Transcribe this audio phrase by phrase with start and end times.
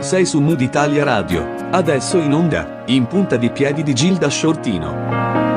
[0.00, 1.68] Sei su Mood Italia Radio.
[1.70, 5.47] Adesso in onda, in punta di piedi di Gilda Shortino.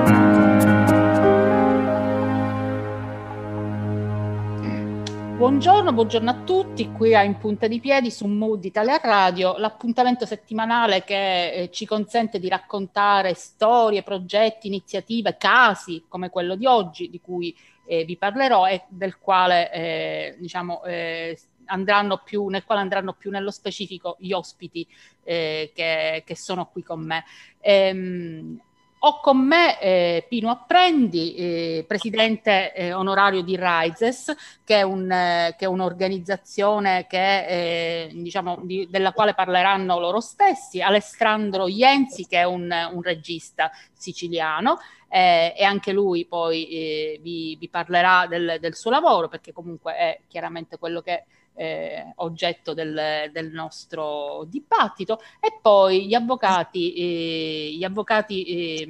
[5.52, 10.26] Buongiorno, buongiorno a tutti, qui a In Punta di Piedi su Mood Italia Radio, l'appuntamento
[10.26, 17.10] settimanale che eh, ci consente di raccontare storie, progetti, iniziative, casi come quello di oggi,
[17.10, 17.54] di cui
[17.86, 23.30] eh, vi parlerò e del quale eh, diciamo, eh, andranno più, nel quale andranno più
[23.30, 24.88] nello specifico gli ospiti
[25.22, 27.26] eh, che, che, sono qui con me.
[27.60, 28.58] Ehm,
[29.04, 34.32] ho con me eh, Pino Apprendi, eh, presidente eh, onorario di Rises,
[34.64, 40.20] che è, un, eh, che è un'organizzazione che, eh, diciamo, di, della quale parleranno loro
[40.20, 44.78] stessi, Alessandro Ienzi, che è un, un regista siciliano,
[45.10, 50.20] eh, e anche lui poi vi, vi, parlerà del, del suo lavoro, perché comunque è
[50.28, 57.84] chiaramente quello che eh, oggetto del, del, nostro dibattito, e poi gli avvocati, eh, gli
[57.84, 58.86] avvocati eh,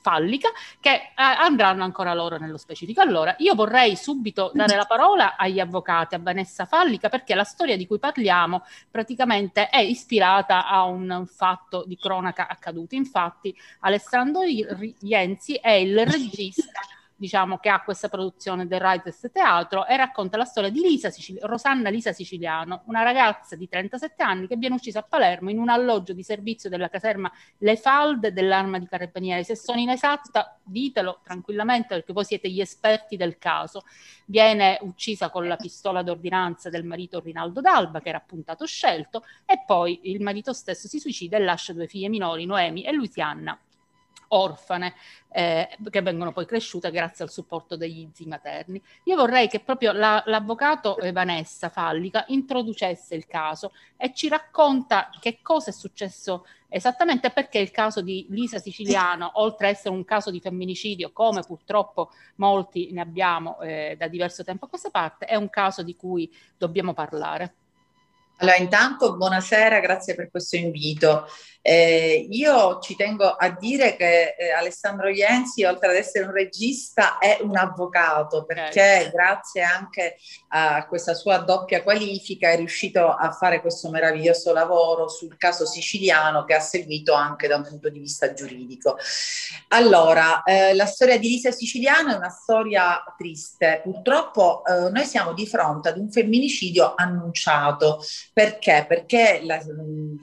[0.00, 0.48] Fallica
[0.80, 3.00] che eh, andranno ancora loro nello specifico.
[3.00, 7.76] Allora, io vorrei subito dare la parola agli avvocati, a Vanessa Fallica, perché la storia
[7.76, 12.94] di cui parliamo praticamente è ispirata a un, fatto di cronaca accaduto.
[12.94, 16.80] Infatti, Alessandro Ienzi è il regista
[17.20, 21.38] diciamo, che ha questa produzione del Rides Teatro e racconta la storia di Lisa Sicil-
[21.42, 25.68] Rosanna Lisa Siciliano, una ragazza di 37 anni che viene uccisa a Palermo in un
[25.68, 29.44] alloggio di servizio della caserma Le Falde dell'Arma di Carabinieri.
[29.44, 33.84] Se sono inesatta, ditelo tranquillamente perché voi siete gli esperti del caso.
[34.24, 39.62] Viene uccisa con la pistola d'ordinanza del marito Rinaldo D'Alba, che era appuntato scelto, e
[39.66, 43.58] poi il marito stesso si suicida e lascia due figlie minori, Noemi e Lucianna
[44.32, 44.94] orfane
[45.32, 48.82] eh, che vengono poi cresciute grazie al supporto degli zii materni.
[49.04, 55.38] Io vorrei che proprio la, l'avvocato Vanessa Fallica introducesse il caso e ci racconta che
[55.42, 60.30] cosa è successo esattamente perché il caso di Lisa Siciliano, oltre a essere un caso
[60.30, 65.34] di femminicidio, come purtroppo molti ne abbiamo eh, da diverso tempo a questa parte, è
[65.34, 67.54] un caso di cui dobbiamo parlare.
[68.40, 71.26] Allora, intanto buonasera, grazie per questo invito.
[71.62, 77.18] Eh, io ci tengo a dire che eh, Alessandro Ienzi, oltre ad essere un regista,
[77.18, 79.10] è un avvocato perché okay.
[79.10, 80.16] grazie anche
[80.48, 86.44] a questa sua doppia qualifica è riuscito a fare questo meraviglioso lavoro sul caso siciliano
[86.44, 88.96] che ha seguito anche da un punto di vista giuridico.
[89.68, 93.80] Allora, eh, la storia di Lisa Siciliano è una storia triste.
[93.82, 98.02] Purtroppo eh, noi siamo di fronte ad un femminicidio annunciato.
[98.32, 98.86] Perché?
[98.88, 99.60] Perché la,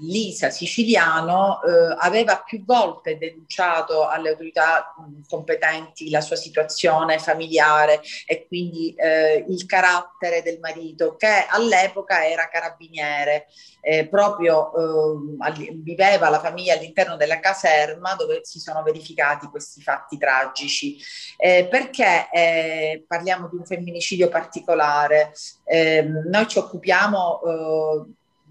[0.01, 4.93] Lisa Siciliano Milano eh, aveva più volte denunciato alle autorità
[5.27, 12.47] competenti la sua situazione familiare e quindi eh, il carattere del marito che all'epoca era
[12.49, 13.47] carabiniere,
[13.81, 20.17] eh, proprio eh, viveva la famiglia all'interno della caserma dove si sono verificati questi fatti
[20.17, 20.97] tragici.
[21.37, 25.33] Eh, perché eh, parliamo di un femminicidio particolare?
[25.65, 27.41] Ehm, noi ci occupiamo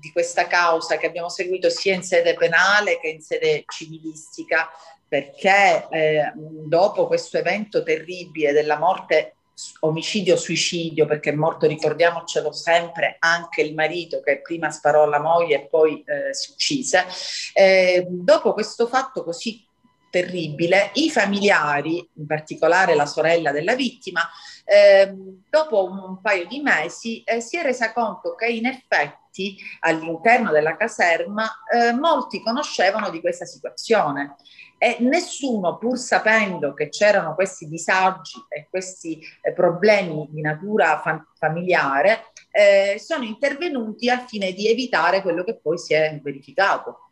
[0.07, 4.69] di questa causa che abbiamo seguito sia in sede penale che in sede civilistica,
[5.09, 9.35] perché eh, dopo questo evento terribile della morte
[9.81, 15.67] omicidio-suicidio, perché è morto, ricordiamocelo sempre, anche il marito che prima sparò alla moglie e
[15.67, 17.05] poi eh, si uccise,
[17.55, 19.66] eh, dopo questo fatto così
[20.17, 24.23] terribile, i familiari, in particolare la sorella della vittima,
[24.65, 25.13] eh,
[25.51, 30.77] dopo un paio di mesi eh, si è resa conto che in effetti all'interno della
[30.77, 34.37] caserma eh, molti conoscevano di questa situazione
[34.79, 41.27] e nessuno, pur sapendo che c'erano questi disagi e questi eh, problemi di natura fam-
[41.39, 47.06] familiare, eh, sono intervenuti al fine di evitare quello che poi si è verificato.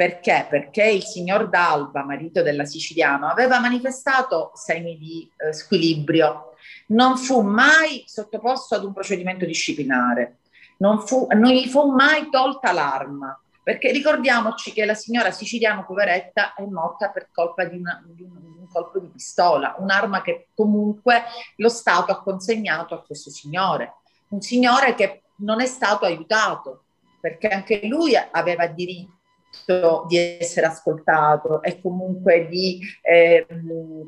[0.00, 0.46] Perché?
[0.48, 6.54] Perché il signor D'Alba, marito della siciliano, aveva manifestato segni di eh, squilibrio.
[6.86, 10.38] Non fu mai sottoposto ad un procedimento disciplinare,
[10.78, 13.38] non, fu, non gli fu mai tolta l'arma.
[13.62, 18.40] Perché ricordiamoci che la signora siciliana, poveretta, è morta per colpa di, una, di, un,
[18.40, 21.24] di un colpo di pistola, un'arma che comunque
[21.56, 23.96] lo Stato ha consegnato a questo signore.
[24.28, 26.84] Un signore che non è stato aiutato,
[27.20, 29.18] perché anche lui aveva diritto
[30.06, 33.46] di essere ascoltato e comunque di eh,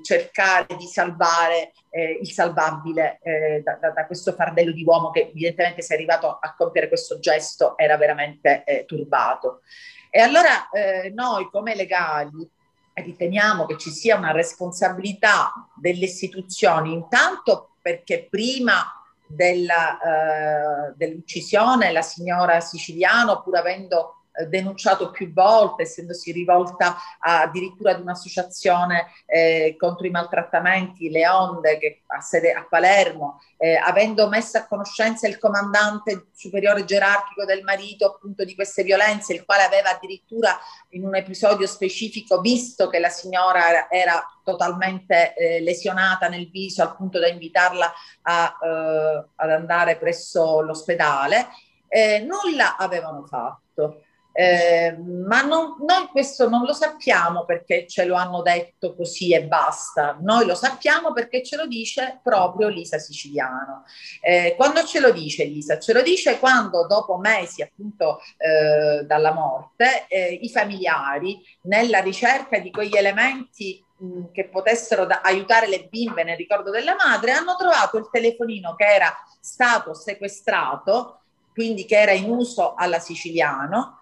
[0.03, 5.83] cercare di salvare eh, il salvabile eh, da, da, questo fardello di uomo che evidentemente
[5.83, 9.63] se è arrivato a compiere questo gesto era veramente eh, turbato.
[10.11, 12.49] E allora eh, noi come legali
[12.95, 18.85] riteniamo che ci sia una responsabilità delle istituzioni, intanto perché prima
[19.27, 27.93] della, uh, dell'uccisione la signora Siciliano, pur avendo eh, denunciato più volte, essendosi rivolta addirittura
[27.93, 34.29] ad un'associazione eh, contro i maltrattamenti, le Onde, che ha sede a Palermo, eh, avendo
[34.29, 39.65] messo a conoscenza il comandante superiore gerarchico del marito appunto di queste violenze, il quale
[39.65, 40.59] aveva addirittura
[40.91, 46.83] in un episodio specifico visto che la signora era, era totalmente eh, lesionata nel viso
[46.83, 47.93] al punto da invitarla
[48.23, 51.49] a, eh, ad andare presso l'ospedale.
[51.89, 54.05] Eh, nulla avevano fatto.
[54.35, 59.45] Eh, ma non, noi questo non lo sappiamo perché ce lo hanno detto così e
[59.45, 63.85] basta, noi lo sappiamo perché ce lo dice proprio Lisa Siciliano.
[64.21, 65.79] Eh, quando ce lo dice Lisa?
[65.79, 72.59] Ce lo dice quando dopo mesi appunto eh, dalla morte eh, i familiari nella ricerca
[72.59, 73.85] di quegli elementi
[74.33, 78.85] che potessero da- aiutare le bimbe nel ricordo della madre hanno trovato il telefonino che
[78.85, 81.21] era stato sequestrato,
[81.53, 84.02] quindi che era in uso alla siciliano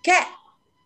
[0.00, 0.14] che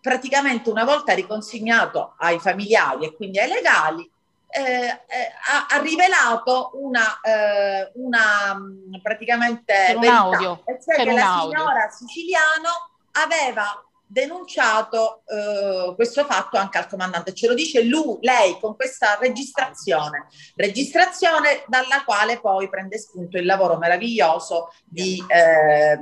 [0.00, 4.10] praticamente una volta riconsegnato ai familiari e quindi ai legali,
[4.48, 8.60] eh, eh, ha, ha, rivelato una, eh, una
[9.00, 13.82] praticamente un verità, audio, cioè che la signora siciliano aveva
[14.12, 17.32] denunciato eh, questo fatto anche al comandante.
[17.32, 23.46] Ce lo dice lui, lei con questa registrazione, registrazione dalla quale poi prende spunto il
[23.46, 25.98] lavoro meraviglioso di, eh,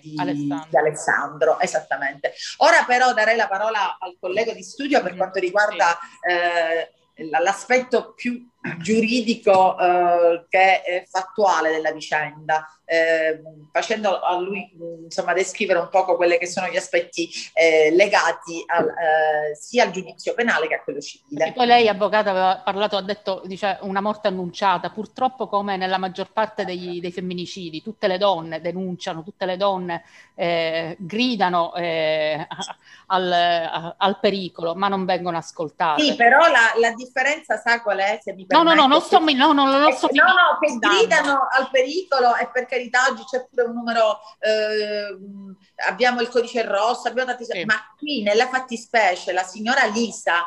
[0.00, 0.66] di, Alessandro.
[0.70, 1.58] di Alessandro.
[1.58, 2.32] Esattamente.
[2.58, 6.92] Ora però darei la parola al collega di studio per quanto riguarda eh,
[7.28, 8.48] l'aspetto più
[8.78, 13.40] giuridico eh, che è fattuale della vicenda, eh,
[13.72, 14.70] facendo a lui
[15.02, 19.90] insomma descrivere un poco quelli che sono gli aspetti eh, legati al, eh, sia al
[19.90, 21.46] giudizio penale che a quello civile.
[21.46, 25.98] E poi lei, avvocato, aveva parlato, ha detto dice, una morte annunciata, purtroppo come nella
[25.98, 30.04] maggior parte dei, dei femminicidi, tutte le donne denunciano, tutte le donne
[30.34, 32.46] eh, gridano eh,
[33.06, 36.02] al, al, pericolo, ma non vengono ascoltate.
[36.02, 38.18] Sì, però la, la differenza sa qual è?
[38.22, 40.78] Se mi no, no, no, non sto, no, no, non lo sto No, no, che
[40.78, 45.16] gridano al pericolo e per carità oggi c'è pure un numero, eh,
[45.88, 47.44] abbiamo il codice rosso, abbiamo tanti...
[47.44, 47.64] Sì.
[47.64, 50.46] Ma qui nella fattispecie la signora Lisa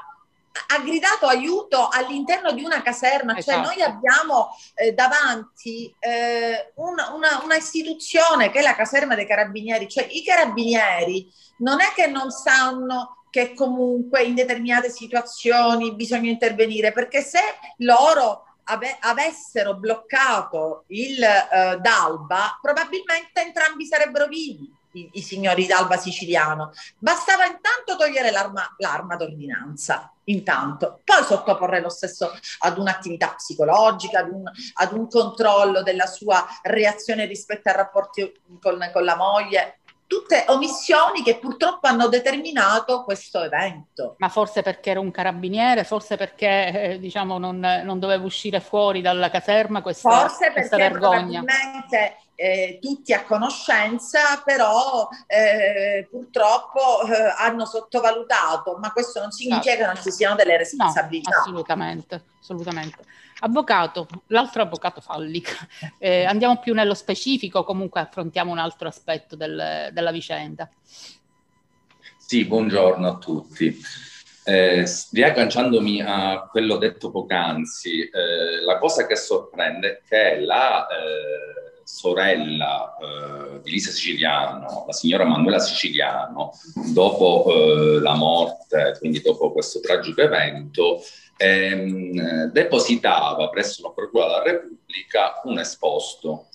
[0.68, 3.58] ha gridato aiuto all'interno di una caserma, esatto.
[3.58, 9.28] cioè noi abbiamo eh, davanti eh, una, una, una, istituzione che è la caserma dei
[9.28, 16.30] carabinieri, cioè i carabinieri non è che non sanno che comunque in determinate situazioni bisogna
[16.30, 17.42] intervenire, perché se
[17.80, 24.74] loro ave- avessero bloccato il uh, Dalba, probabilmente entrambi sarebbero vivi.
[24.94, 26.72] I, i signori d'Alba siciliano.
[26.98, 34.30] Bastava intanto togliere l'arma, l'arma d'ordinanza, intanto, poi sottoporre lo stesso ad un'attività psicologica, ad
[34.32, 40.46] un, ad un controllo della sua reazione rispetto ai rapporti con, con la moglie tutte
[40.50, 44.16] omissioni che purtroppo hanno determinato questo evento.
[44.20, 49.02] Ma forse perché era un carabiniere, forse perché eh, diciamo non, non, doveva uscire fuori
[49.02, 57.34] dalla caserma questa, forse questa perché probabilmente eh, tutti a conoscenza, però eh, purtroppo eh,
[57.38, 59.78] hanno sottovalutato, ma questo non significa no.
[59.78, 61.32] che non ci siano delle responsabilità.
[61.32, 62.98] No, assolutamente, assolutamente.
[63.46, 65.68] Avvocato, l'altro avvocato Fallic,
[66.00, 70.68] eh, andiamo più nello specifico, comunque affrontiamo un altro aspetto del, della vicenda.
[72.18, 73.80] Sì, buongiorno a tutti.
[74.44, 81.82] Eh, riagganciandomi a quello detto poc'anzi, eh, la cosa che sorprende è che la eh,
[81.84, 86.52] sorella eh, di Lisa Siciliano, la signora Manuela Siciliano,
[86.94, 91.00] dopo eh, la morte, quindi dopo questo tragico evento,
[91.38, 96.48] ehm, depositava presso la Procura della Repubblica un esposto,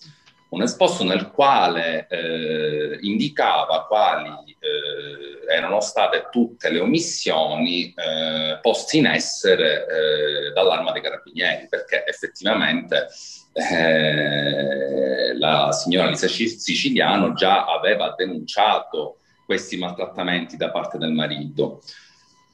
[0.51, 8.97] un esposto nel quale eh, indicava quali eh, erano state tutte le omissioni eh, poste
[8.97, 13.09] in essere eh, dall'arma dei carabinieri, perché effettivamente
[13.53, 21.83] eh, la signora Lisa Siciliano già aveva denunciato questi maltrattamenti da parte del marito.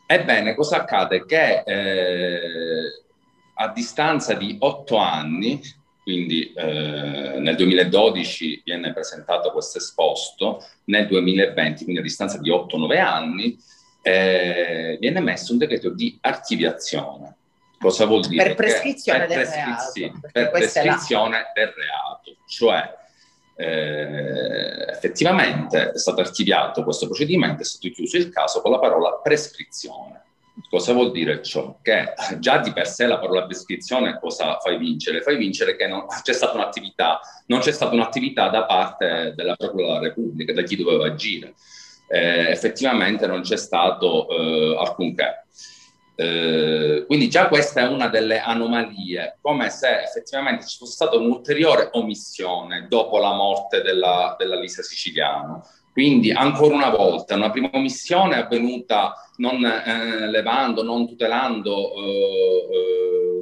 [0.06, 1.26] Ebbene, cosa accade?
[1.26, 3.02] Che eh,
[3.54, 5.60] a distanza di otto anni,
[6.02, 13.00] quindi eh, nel 2012 viene presentato questo esposto, nel 2020, quindi a distanza di 8-9
[13.00, 13.58] anni,
[14.02, 17.34] eh, viene emesso un decreto di archiviazione.
[17.78, 18.44] Cosa vuol dire?
[18.44, 22.36] Per prescrizione, per del, reato, per prescrizione del reato.
[22.46, 22.94] Cioè,
[23.56, 29.14] eh, effettivamente è stato archiviato questo procedimento, è stato chiuso il caso con la parola
[29.22, 30.22] prescrizione.
[30.70, 31.78] Cosa vuol dire ciò?
[31.82, 35.20] Che già di per sé la parola prescrizione cosa fai vincere?
[35.20, 39.86] Fai vincere che non c'è stata un'attività, non c'è stata un'attività da parte della Procura
[39.86, 41.54] della Repubblica, da chi doveva agire.
[42.08, 45.44] Eh, effettivamente non c'è stato eh, alcunché.
[46.18, 51.90] Eh, quindi già questa è una delle anomalie, come se effettivamente ci fosse stata un'ulteriore
[51.92, 55.62] omissione dopo la morte della, della Lisa Siciliano.
[55.97, 62.67] Quindi ancora una volta una prima omissione avvenuta non eh, levando, non tutelando eh,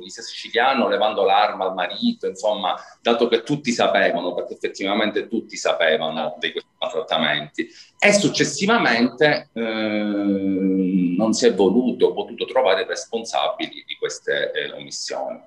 [0.05, 6.37] eh, Siciliano, levando l'arma al marito, insomma, dato che tutti sapevano, perché effettivamente tutti sapevano
[6.39, 7.69] di questi maltrattamenti.
[7.99, 15.41] E successivamente eh, non si è voluto, potuto trovare responsabili di queste eh, omissioni.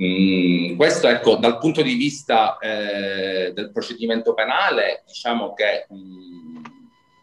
[0.00, 6.62] Mm, questo, ecco, dal punto di vista eh, del procedimento penale, diciamo che mm,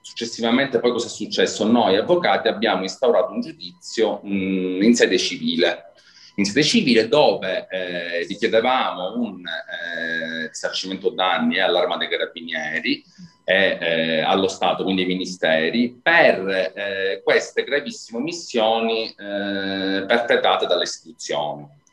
[0.02, 1.66] successivamente poi cosa è successo?
[1.66, 5.94] Noi avvocati abbiamo instaurato un giudizio mm, in sede civile,
[6.36, 13.02] in sede civile dove eh, richiedevamo un eh, risarcimento danni all'arma dei carabinieri
[13.46, 20.84] e eh, allo Stato, quindi ai ministeri, per eh, queste gravissime omissioni eh, perpetrate dalle
[20.84, 21.84] istituzioni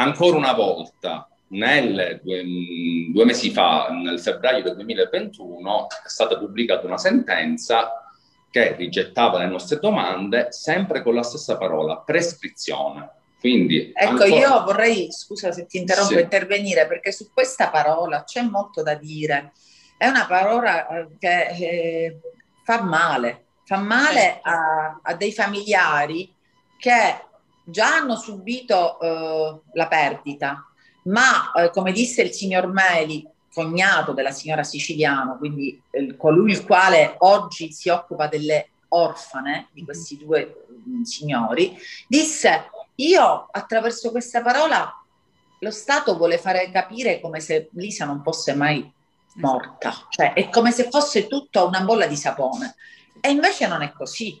[0.00, 2.44] ancora una volta, nel, due,
[3.10, 8.02] due, mesi fa, nel febbraio del 2021, è stata pubblicata una sentenza
[8.50, 13.10] che rigettava le nostre domande sempre con la stessa parola, prescrizione.
[13.38, 14.28] Quindi, ecco, ancora...
[14.28, 16.20] io vorrei, scusa se ti interrompo, sì.
[16.20, 19.52] intervenire perché su questa parola c'è molto da dire.
[19.96, 22.20] È una parola eh, che eh,
[22.64, 24.48] fa male, fa male certo.
[24.48, 26.34] a, a dei familiari
[26.78, 27.26] che
[27.70, 30.66] già hanno subito eh, la perdita,
[31.04, 36.64] ma eh, come disse il signor Meli, cognato della signora Siciliano, quindi eh, colui il
[36.64, 44.10] quale oggi si occupa delle orfane di questi due mh, mm, signori, disse io attraverso
[44.10, 44.92] questa parola
[45.60, 48.90] lo Stato vuole fare capire come se Lisa non fosse mai
[49.34, 52.76] morta, cioè è come se fosse tutto una bolla di sapone.
[53.20, 54.40] E invece non è così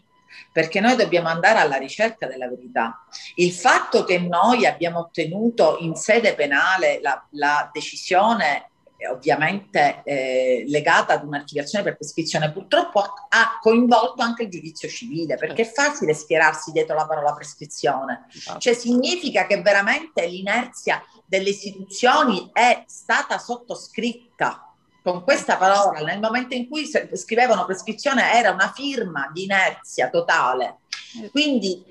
[0.52, 3.04] perché noi dobbiamo andare alla ricerca della verità.
[3.36, 10.64] Il fatto che noi abbiamo ottenuto in sede penale la, la decisione eh, ovviamente eh,
[10.66, 16.14] legata ad un'archiviazione per prescrizione, purtroppo ha coinvolto anche il giudizio civile, perché è facile
[16.14, 18.26] schierarsi dietro la parola prescrizione.
[18.34, 18.58] Esatto.
[18.58, 24.67] Cioè significa che veramente l'inerzia delle istituzioni è stata sottoscritta
[25.10, 30.80] con questa parola, nel momento in cui scrivevano prescrizione, era una firma di inerzia totale.
[31.30, 31.82] Quindi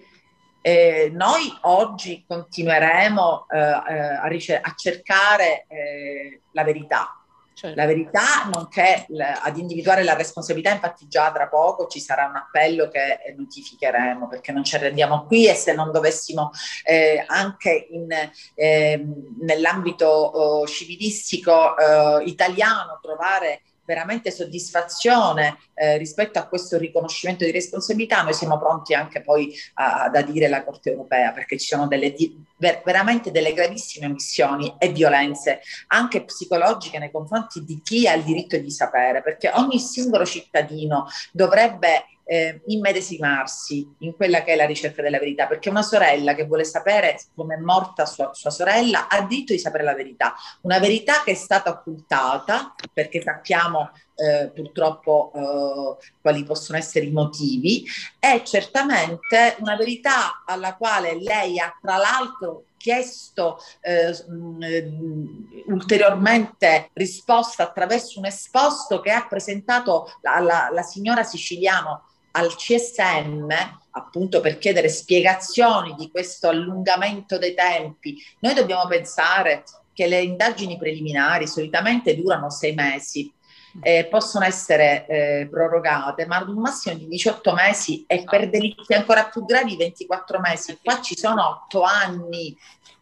[0.62, 7.17] eh, noi oggi continueremo eh, eh a, ricer- a, cercare eh, la verità,
[7.58, 7.76] Certo.
[7.76, 9.08] La verità, nonché
[9.42, 14.52] ad individuare la responsabilità, infatti già tra poco ci sarà un appello che notificheremo perché
[14.52, 16.52] non ci arrendiamo qui e se non dovessimo
[16.84, 18.10] eh, anche in,
[18.54, 19.04] eh,
[19.40, 28.22] nell'ambito oh, civilistico eh, italiano trovare veramente soddisfazione eh, rispetto a questo riconoscimento di responsabilità,
[28.22, 32.14] noi siamo pronti anche poi ad adire la Corte europea perché ci sono delle,
[32.58, 38.24] ver- veramente delle gravissime omissioni e violenze anche psicologiche nei confronti di chi ha il
[38.24, 44.66] diritto di sapere, perché ogni singolo cittadino dovrebbe eh, immedesimarsi in quella che è la
[44.66, 49.08] ricerca della verità, perché una sorella che vuole sapere come è morta sua, sua sorella
[49.08, 54.52] ha diritto di sapere la verità, una verità che è stata occultata, perché sappiamo eh,
[54.54, 57.86] purtroppo eh, quali possono essere i motivi,
[58.20, 67.64] è certamente una verità alla quale lei ha tra l'altro chiesto eh, mh, ulteriormente risposta
[67.64, 72.04] attraverso un esposto che ha presentato la, la, la signora Siciliano
[72.38, 73.48] al CSM
[73.92, 80.78] appunto per chiedere spiegazioni di questo allungamento dei tempi, noi dobbiamo pensare che le indagini
[80.78, 83.34] preliminari solitamente durano sei mesi,
[83.82, 88.94] eh, possono essere eh, prorogate, ma ad un massimo di 18 mesi e per delitti
[88.94, 90.78] ancora più gravi 24 mesi.
[90.84, 92.56] Qua ci sono 8 anni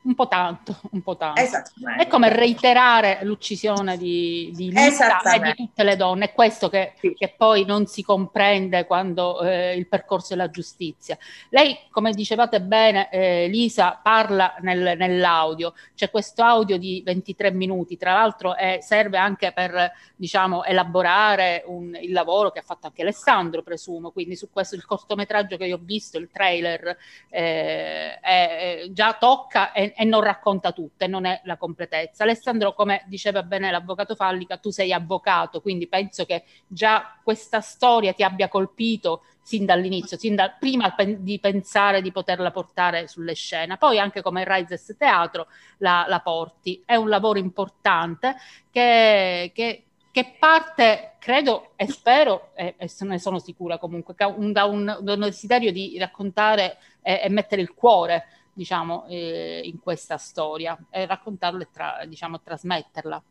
[0.05, 1.41] un po' tanto, un po' tanto.
[1.97, 6.93] È come reiterare l'uccisione di, di Lisa e di tutte le donne, è questo che,
[6.99, 7.13] sì.
[7.13, 11.17] che poi non si comprende quando eh, il percorso della giustizia.
[11.49, 17.97] Lei, come dicevate bene, eh, Lisa parla nel, nell'audio, c'è questo audio di 23 minuti,
[17.97, 23.01] tra l'altro eh, serve anche per diciamo, elaborare un, il lavoro che ha fatto anche
[23.01, 26.95] Alessandro, presumo, quindi su questo il cortometraggio che io ho visto, il trailer,
[27.29, 32.23] eh, già tocca e e, non racconta tutto e non è la completezza.
[32.23, 38.13] Alessandro, come diceva bene l'avvocato Fallica, tu sei avvocato, quindi penso che già questa storia
[38.13, 43.77] ti abbia colpito sin dall'inizio, sin da, prima di pensare di poterla portare sulle scene.
[43.77, 45.47] Poi anche come Rises Teatro
[45.77, 46.81] la, la porti.
[46.85, 48.35] È un lavoro importante
[48.71, 49.85] che, che
[50.15, 55.19] che parte, credo e spero, e, e ne sono sicura comunque, da un, un, un
[55.19, 58.23] desiderio di raccontare e, e mettere il cuore,
[58.55, 63.23] diciamo, eh, in questa storia e raccontarla e tra, diciamo, trasmetterla.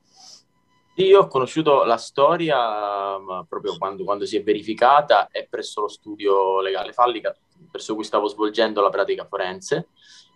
[0.97, 6.61] Io ho conosciuto la storia proprio quando, quando, si è verificata e presso lo studio
[6.61, 7.35] legale Fallica,
[7.69, 9.88] presso cui stavo svolgendo la pratica forense,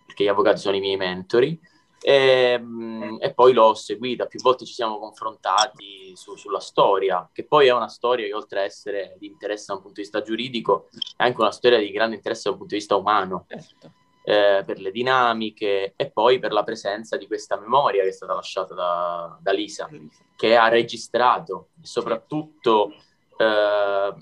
[0.05, 1.57] perché gli avvocati sono i miei mentori.
[2.01, 2.13] E,
[2.57, 7.67] ehm, e, poi l'ho seguita, più volte ci siamo confrontati su, sulla storia, che poi
[7.67, 10.89] è una storia che oltre a essere di interesse da un punto di vista giuridico,
[11.15, 13.91] è anche una storia di grande interesse da un punto di vista umano, certo.
[14.29, 18.35] Eh, per le dinamiche e poi per la presenza di questa memoria che è stata
[18.35, 19.89] lasciata da, da Lisa,
[20.35, 22.93] che ha registrato e soprattutto...
[23.37, 24.13] Eh,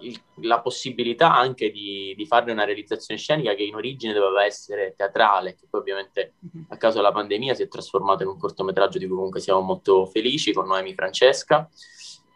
[0.00, 4.92] il, la possibilità anche di, di, farne una realizzazione scenica che in origine doveva essere
[4.94, 6.66] teatrale, che poi ovviamente mhm.
[6.68, 10.04] a causa della pandemia si è trasformato in un cortometraggio di cui comunque siamo molto
[10.04, 11.66] felici con Noemi Francesca.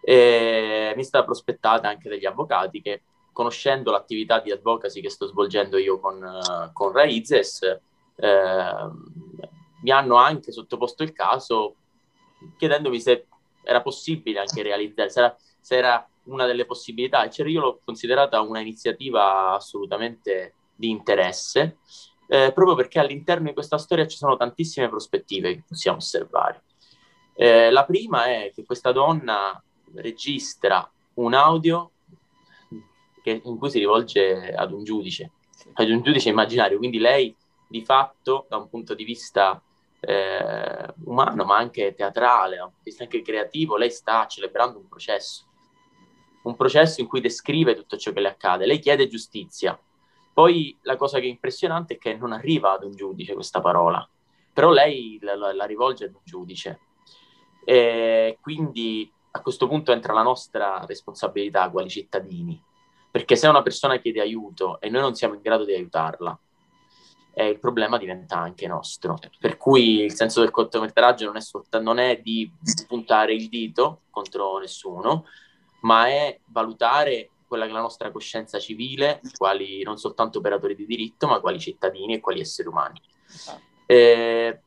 [0.03, 5.27] E mi è stata prospettata anche dagli avvocati che, conoscendo l'attività di advocacy che sto
[5.27, 7.63] svolgendo io con, uh, con Raizes,
[8.17, 8.91] eh,
[9.83, 11.77] mi hanno anche sottoposto il caso
[12.57, 13.27] chiedendomi se
[13.63, 18.41] era possibile anche realizzare, se era, se era una delle possibilità, cioè io l'ho considerata
[18.41, 21.79] una iniziativa assolutamente di interesse,
[22.29, 26.63] eh, proprio perché all'interno di questa storia ci sono tantissime prospettive che possiamo osservare.
[27.35, 29.63] Eh, la prima è che questa donna
[29.95, 31.91] registra un audio
[33.23, 35.31] che, in cui si rivolge ad un giudice,
[35.75, 37.35] ad un giudice immaginario, quindi lei
[37.69, 39.63] di fatto da un punto di vista
[40.01, 44.79] eh, umano, ma anche teatrale, da un punto di vista anche creativo, lei sta celebrando
[44.79, 45.45] un processo
[46.43, 48.67] un processo in cui descrive tutto ciò che le accade.
[48.67, 49.79] Lei chiede giustizia.
[50.33, 54.09] Poi la cosa che è impressionante è che non arriva ad un giudice questa parola,
[54.53, 56.81] però lei la, la, la rivolge ad un giudice.
[57.65, 62.61] E quindi a questo punto entra la nostra responsabilità quali cittadini,
[63.11, 66.39] perché se una persona chiede aiuto e noi non siamo in grado di aiutarla,
[67.33, 69.19] eh, il problema diventa anche nostro.
[69.39, 72.51] Per cui il senso del cortometraggio non è, soltanto, non è di
[72.87, 75.27] puntare il dito contro nessuno,
[75.83, 80.87] ma è valutare quella che è la nostra coscienza civile, quali non soltanto operatori di
[80.87, 83.01] diritto, ma quali cittadini e quali esseri umani.
[83.27, 83.63] Esatto.
[83.87, 84.61] Eh,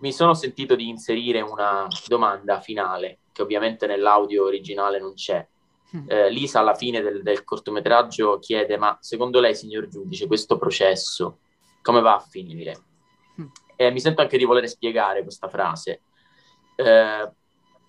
[0.00, 5.46] mi sono sentito di inserire una domanda finale, che ovviamente nell'audio originale non c'è.
[5.96, 6.04] Mm.
[6.08, 11.38] Eh, Lisa alla fine del, del, cortometraggio chiede, ma secondo lei, signor giudice, questo processo
[11.82, 12.76] come va a finire?
[13.40, 13.46] Mm.
[13.76, 16.02] E mi sento anche di voler spiegare questa frase.
[16.76, 17.30] Eh,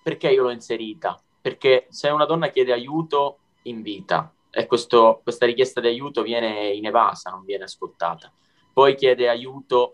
[0.03, 1.21] perché io l'ho inserita?
[1.41, 6.69] perché se una donna chiede aiuto in vita e questo, questa richiesta di aiuto viene
[6.69, 8.31] inevasa, non viene ascoltata,
[8.71, 9.93] poi chiede aiuto,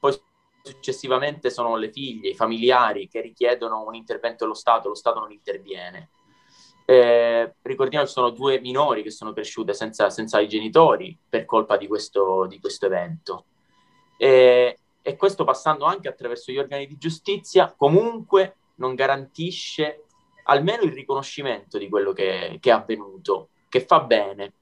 [0.00, 0.12] poi
[0.62, 5.30] successivamente sono le figlie, i familiari che richiedono un intervento dello Stato, lo Stato non
[5.30, 6.10] interviene.
[6.90, 11.76] Eh, ricordiamo che sono due minori che sono cresciute senza, senza i genitori per colpa
[11.76, 13.44] di questo, di questo evento.
[14.16, 20.04] Eh, e questo passando anche attraverso gli organi di giustizia, comunque non garantisce
[20.44, 24.54] almeno il riconoscimento di quello che, che è avvenuto, che fa bene.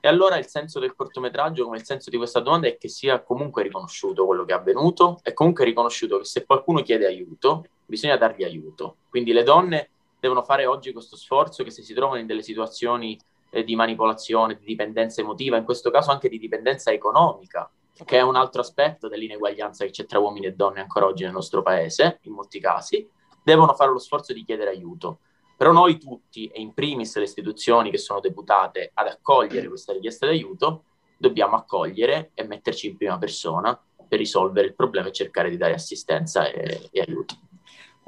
[0.00, 3.20] E allora il senso del cortometraggio, come il senso di questa domanda, è che sia
[3.20, 8.16] comunque riconosciuto quello che è avvenuto e comunque riconosciuto che se qualcuno chiede aiuto, bisogna
[8.16, 8.96] dargli aiuto.
[9.10, 9.90] Quindi le donne
[10.20, 13.18] devono fare oggi questo sforzo che se si trovano in delle situazioni
[13.50, 17.68] eh, di manipolazione, di dipendenza emotiva, in questo caso anche di dipendenza economica,
[18.04, 21.32] che è un altro aspetto dell'ineguaglianza che c'è tra uomini e donne ancora oggi nel
[21.32, 23.08] nostro paese, in molti casi,
[23.42, 25.20] devono fare lo sforzo di chiedere aiuto.
[25.56, 30.26] Però noi tutti, e in primis le istituzioni che sono deputate ad accogliere questa richiesta
[30.26, 30.84] di aiuto,
[31.18, 33.78] dobbiamo accogliere e metterci in prima persona
[34.08, 37.34] per risolvere il problema e cercare di dare assistenza e, e aiuto.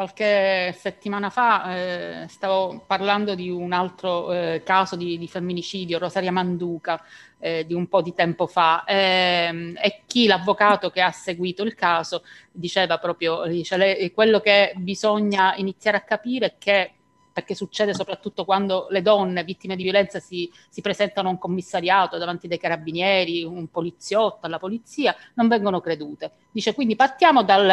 [0.02, 6.32] Qualche settimana fa eh, stavo parlando di un altro eh, caso di, di, femminicidio, Rosaria
[6.32, 7.00] Manduca,
[7.38, 11.76] eh, di un po' di tempo fa, ehm, e chi l'avvocato che ha seguito il
[11.76, 16.94] caso diceva proprio, dice, le, quello che bisogna iniziare a capire è che
[17.32, 22.18] perché succede soprattutto quando le donne vittime di violenza si, si, presentano a un commissariato
[22.18, 26.32] davanti dei carabinieri, un poliziotto, alla polizia, non vengono credute.
[26.50, 27.66] Dice quindi partiamo dal,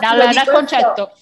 [0.00, 1.12] dal, dal concetto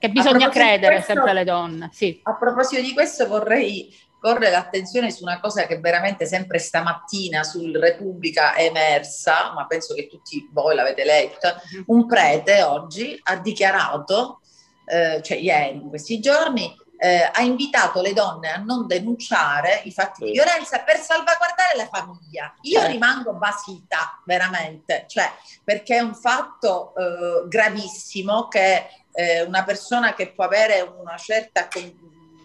[0.00, 1.90] che bisogna credere questo, sempre alle donne.
[1.92, 2.20] Sì.
[2.24, 7.76] A proposito di questo vorrei corre l'attenzione su una cosa che veramente sempre stamattina sul
[7.76, 11.60] Repubblica è emersa, ma penso che tutti voi l'avete letta.
[11.72, 11.84] Mhm.
[11.88, 14.40] Un prete oggi ha dichiarato,
[14.86, 19.92] eh, cioè ieri, in questi giorni, eh, ha invitato le donne a non denunciare i
[19.92, 22.54] fatti di violenza per salvaguardare la famiglia.
[22.62, 22.92] Io certo.
[22.92, 25.30] rimango basita, veramente, cioè,
[25.64, 31.68] perché è un fatto eh, gravissimo che eh, una persona che può avere una certa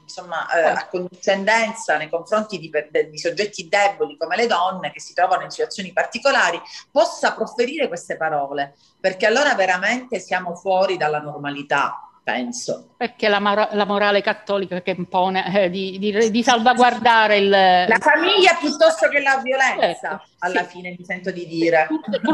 [0.02, 2.72] insomma, eh, accondiscendenza nei confronti di,
[3.10, 8.16] di, soggetti deboli come le donne che si trovano in situazioni particolari possa proferire queste
[8.16, 12.96] parole, perché allora veramente siamo fuori dalla normalità penso.
[12.98, 17.50] Perché la, mor- la morale cattolica che impone eh, di, di, di, salvaguardare il...
[17.50, 20.70] La famiglia piuttosto che la violenza, certo, alla sì.
[20.70, 21.88] fine mi sento di dire.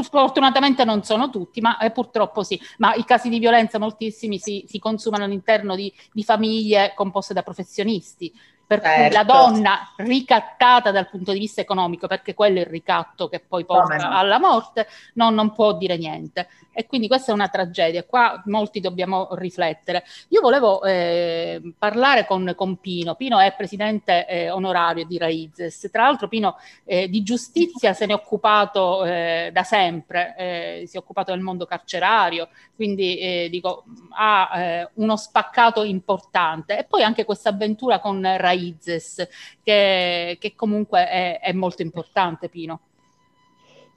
[0.09, 2.57] Fortunatamente non sono tutti, ma eh, purtroppo sì.
[2.77, 7.43] Ma i casi di violenza moltissimi si, si consumano all'interno di, di famiglie composte da
[7.43, 8.33] professionisti
[8.71, 9.01] per certo.
[9.01, 13.41] cui la donna ricattata dal punto di vista economico, perché quello è il ricatto che
[13.45, 14.17] poi porta no, no.
[14.17, 16.47] alla morte, no, non può dire niente.
[16.71, 20.05] E quindi questa è una tragedia, qua molti dobbiamo riflettere.
[20.29, 26.03] Io volevo eh, parlare con, con, Pino, Pino è presidente eh, onorario di Raizes, tra
[26.03, 30.99] l'altro Pino eh, di giustizia se ne è occupato eh, da sempre, eh, si è
[30.99, 32.47] occupato del mondo carcerario,
[32.81, 33.83] quindi eh, dico,
[34.17, 36.79] ha uno spaccato importante.
[36.79, 39.27] E poi anche questa avventura con Raizes,
[39.61, 42.79] che, che comunque è, è molto importante, Pino.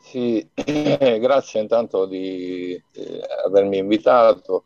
[0.00, 4.64] Sì, grazie intanto di eh, avermi invitato.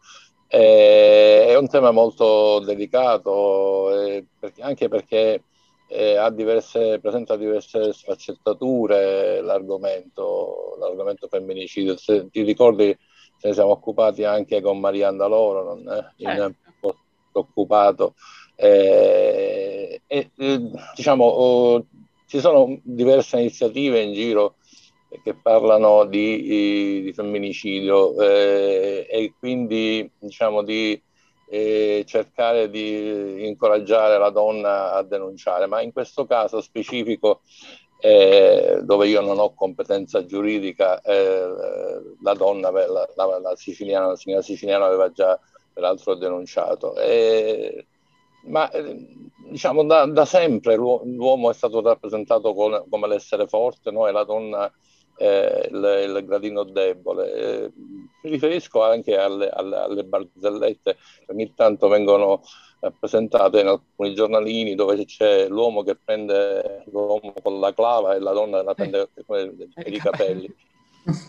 [0.49, 4.25] Eh, è un tema molto delicato, eh,
[4.59, 5.45] anche perché
[5.87, 11.97] eh, diverse, presenta diverse sfaccettature l'argomento, l'argomento femminicidio.
[11.97, 12.99] Se ti ricordi,
[13.39, 16.99] ce ne siamo occupati anche con Maria Andaloro, non è in certo.
[17.33, 18.15] occupato.
[18.57, 20.31] Eh, eh,
[20.95, 21.87] diciamo, oh,
[22.27, 24.57] ci sono diverse iniziative in giro
[25.23, 31.01] che parlano di, di femminicidio eh, e quindi diciamo di
[31.49, 37.41] eh, cercare di incoraggiare la donna a denunciare, ma in questo caso specifico
[38.01, 41.49] eh, dove io non ho competenza giuridica, eh,
[42.23, 45.39] la donna, la, la, la, siciliana, la signora siciliana aveva già
[45.73, 46.95] peraltro denunciato.
[48.45, 49.07] ma eh,
[49.51, 54.07] diciamo da, da, sempre l'uomo è stato rappresentato come, come l'essere forte, no?
[54.07, 54.73] e la donna
[55.19, 57.33] eh, il, il, gradino debole.
[57.33, 57.73] Eh,
[58.23, 62.43] mi riferisco anche alle, alle, alle, barzellette che ogni tanto vengono
[62.81, 68.33] rappresentate in alcuni giornalini dove c'è l'uomo che prende l'uomo con la clava e la
[68.33, 70.55] donna la prende eh, per i capelli.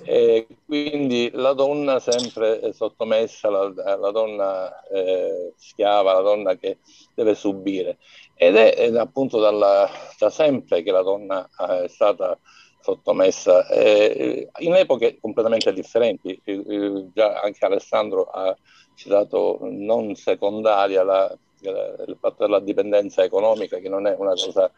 [0.04, 6.80] E quindi la donna sempre sottomessa, la, la donna eh, schiava, la donna che
[7.16, 7.98] deve subire.
[8.36, 11.48] Ed è, è appunto dalla, da sempre che la donna
[11.84, 12.38] è stata
[12.82, 16.40] sottomessa eh, in epoche completamente differenti.
[16.44, 18.56] Eh, già anche Alessandro ha
[18.96, 24.72] citato non secondaria la, il fatto della dipendenza economica, che non è una cosa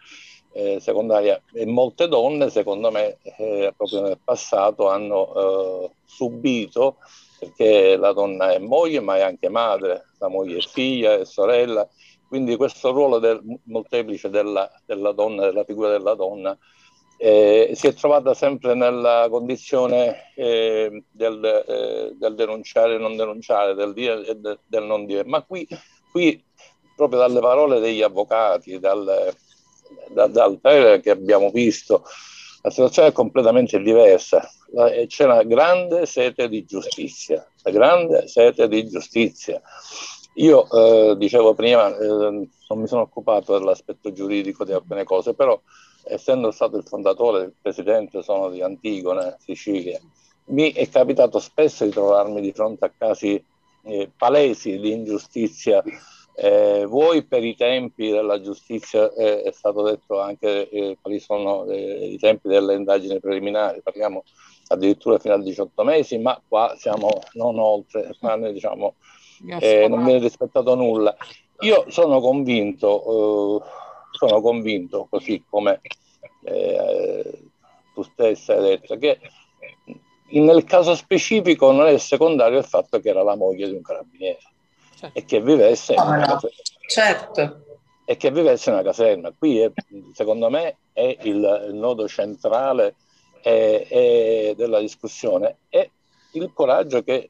[0.54, 1.42] eh, secondaria.
[1.54, 6.98] E molte donne, secondo me, eh, proprio nel passato hanno eh, subito,
[7.40, 11.88] perché la donna è moglie, ma è anche madre, la moglie è figlia, è sorella,
[12.28, 16.58] quindi questo ruolo del, molteplice della, della donna, della figura della donna,
[17.23, 23.75] eh, si è trovata sempre nella condizione eh, del, eh, del, denunciare e non denunciare,
[23.75, 25.23] del dire e del, del non dire.
[25.25, 25.67] Ma qui,
[26.12, 26.43] qui,
[26.95, 29.36] proprio dalle parole degli avvocati, dal,
[30.10, 32.05] da, dal trailer che abbiamo visto,
[32.63, 34.41] la situazione è completamente diversa.
[35.05, 39.62] C'è una grande sete di giustizia, una grande sete di giustizia.
[40.36, 45.60] Io eh, dicevo prima, eh, non mi sono occupato dell'aspetto giuridico di alcune cose, però
[46.06, 50.00] essendo stato il fondatore, il presidente, sono di Antigone, Sicilia,
[50.46, 53.44] mi è capitato spesso di trovarmi di fronte a casi
[53.84, 55.84] eh, palesi di ingiustizia.
[56.34, 61.66] Eh, vuoi per i tempi della giustizia, eh, è stato detto anche eh, quali sono
[61.66, 64.24] eh, i tempi delle indagini preliminari, parliamo
[64.68, 68.96] addirittura fino a 18 mesi, ma qua siamo non oltre, ma noi diciamo
[69.60, 71.16] eh, non viene rispettato nulla.
[71.60, 73.64] Io sono convinto
[74.12, 75.82] sono convinto, così come
[76.43, 77.41] eh,
[77.93, 79.19] tu stessa hai detto, che
[80.32, 84.39] nel caso specifico non è secondario il fatto che era la moglie di un carabiniere
[84.97, 85.17] certo.
[85.17, 86.50] e che vivesse in una caserma.
[86.88, 87.65] Certo.
[88.06, 89.34] E che vivesse in una caserma.
[89.38, 89.71] Qui è,
[90.13, 92.95] secondo me è il, il nodo centrale
[93.41, 95.91] è, è della discussione e
[96.34, 97.30] il coraggio che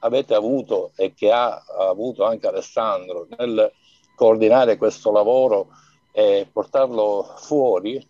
[0.00, 3.72] avete avuto e che ha avuto anche Alessandro nel
[4.14, 5.68] coordinare questo lavoro
[6.12, 8.04] e portarlo fuori,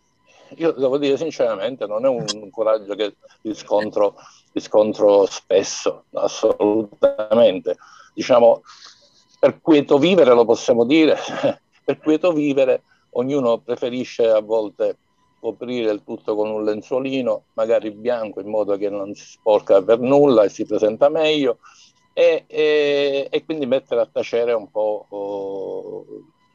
[0.57, 4.15] io devo dire sinceramente non è un coraggio che riscontro,
[4.53, 7.77] riscontro spesso, assolutamente.
[8.13, 8.63] Diciamo,
[9.39, 11.17] per quieto vivere lo possiamo dire,
[11.85, 14.99] per quieto vivere ognuno preferisce a volte
[15.41, 19.99] coprire il tutto con un lenzuolino, magari bianco, in modo che non si sporca per
[19.99, 21.59] nulla e si presenta meglio,
[22.15, 26.07] e, e, e quindi mettere a tacere un po' oh,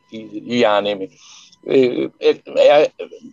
[0.09, 1.07] gli animi.
[1.61, 2.09] E,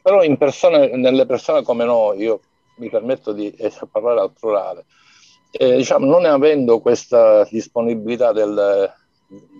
[0.03, 2.41] però in persone, nelle persone come noi, io
[2.77, 4.85] mi permetto di eh, parlare al plurale,
[5.53, 8.93] eh, diciamo, non avendo questa disponibilità del,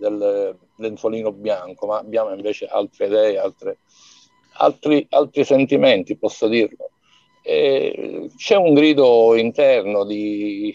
[0.01, 3.79] del lenzuolino bianco, ma abbiamo invece altre idee, altre,
[4.55, 6.91] altri, altri sentimenti, posso dirlo.
[7.43, 10.75] E c'è un grido interno di,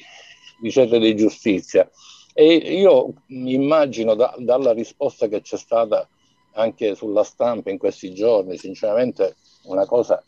[0.62, 1.90] di sete di giustizia
[2.34, 6.08] e io mi immagino da, dalla risposta che c'è stata
[6.54, 10.24] anche sulla stampa in questi giorni, sinceramente una cosa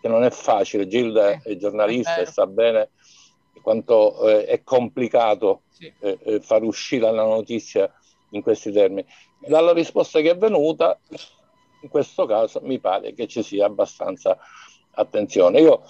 [0.00, 0.86] che non è facile.
[0.86, 2.90] Gilda è giornalista e sa bene
[3.62, 5.92] quanto eh, è complicato sì.
[6.00, 7.92] eh, eh far uscire la notizia
[8.30, 9.06] in questi termini.
[9.38, 10.98] Dalla risposta che è venuta,
[11.82, 14.38] in questo caso mi pare che ci sia abbastanza
[14.92, 15.60] attenzione.
[15.60, 15.82] Io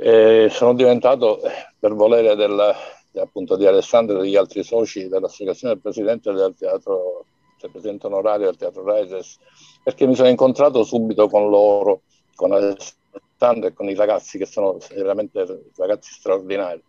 [0.00, 1.40] eh, sono diventato,
[1.76, 2.74] per volere del,
[3.16, 7.24] appunto di Alessandro e degli altri soci dell'associazione del presidente del teatro,
[7.60, 9.38] del presidente onorario del teatro Raises,
[9.82, 12.02] perché mi sono incontrato subito con loro,
[12.36, 16.80] con Alessandro e con i ragazzi che sono veramente ragazzi straordinari.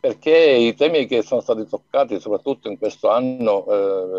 [0.00, 3.66] Perché i temi che sono stati toccati, soprattutto in questo anno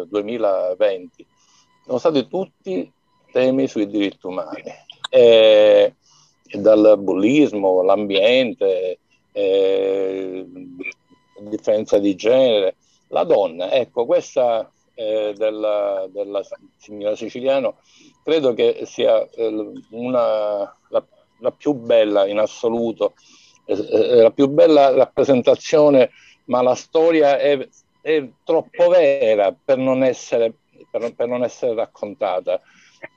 [0.02, 1.26] eh, 2020,
[1.86, 2.92] sono stati tutti
[3.32, 4.64] temi sui diritti umani,
[5.10, 5.96] e, e
[6.52, 9.00] dal bullismo, l'ambiente,
[9.32, 10.46] eh,
[11.40, 12.76] differenza di genere,
[13.10, 13.72] la donna.
[13.72, 16.42] Ecco, questa eh, della, della,
[16.78, 17.78] signora Siciliano
[18.24, 21.06] credo che sia eh, una, la,
[21.40, 23.14] la, più bella in assoluto,
[23.66, 26.12] eh, la più bella rappresentazione,
[26.46, 27.68] ma la storia è,
[28.02, 30.54] è troppo vera per non essere
[30.90, 32.62] per, per non essere raccontata.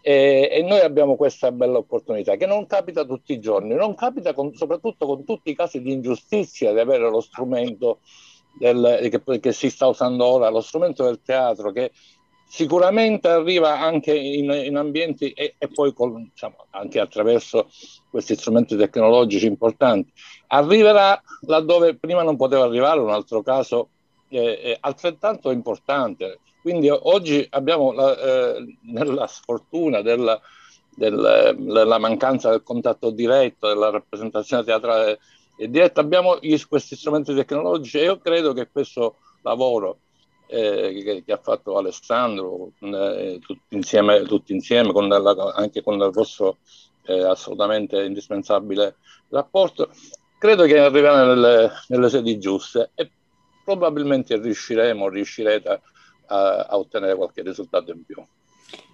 [0.00, 4.32] E, e, noi abbiamo questa bella opportunità che non capita tutti i giorni, non capita
[4.32, 8.00] con, soprattutto con tutti i casi di ingiustizia di avere lo strumento
[8.58, 11.92] del, che, che, si sta usando ora, lo strumento del teatro che
[12.48, 17.68] sicuramente arriva anche in, in ambienti e, e poi con, diciamo, anche attraverso
[18.10, 20.10] questi strumenti tecnologici importanti,
[20.48, 23.90] arriverà laddove prima non poteva arrivare, un altro caso
[24.28, 30.38] eh, altrettanto importante quindi oggi abbiamo la, eh, nella sfortuna della,
[30.94, 35.18] del, della mancanza del contatto diretto, della rappresentazione teatrale
[35.56, 40.00] diretta, abbiamo gli, questi strumenti tecnologici e io credo che questo lavoro
[40.46, 45.98] eh, che, che, ha fatto Alessandro, eh, tutti, insieme, tutti insieme con la, anche con
[45.98, 46.58] il vostro
[47.06, 48.96] eh, assolutamente indispensabile
[49.30, 49.88] rapporto,
[50.38, 53.10] credo che arriverà nelle, nelle sedi giuste e
[53.64, 55.80] probabilmente riusciremo, riuscirete a
[56.28, 58.22] a, a ottenere qualche risultato in più.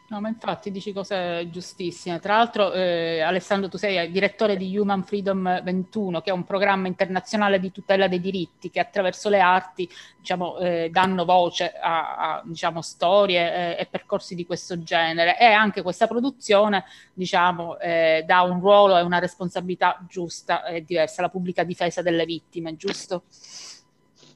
[0.06, 2.20] No, ma infatti dici cose giustissime.
[2.20, 6.88] Tra l'altro, eh, Alessandro, tu sei direttore di Human Freedom 21, che è un programma
[6.88, 12.42] internazionale di tutela dei diritti che attraverso le arti diciamo, eh, danno voce a, a
[12.44, 15.38] diciamo, storie eh, e percorsi di questo genere.
[15.38, 21.22] E anche questa produzione diciamo, eh, dà un ruolo e una responsabilità giusta e diversa
[21.22, 23.22] alla pubblica difesa delle vittime, giusto?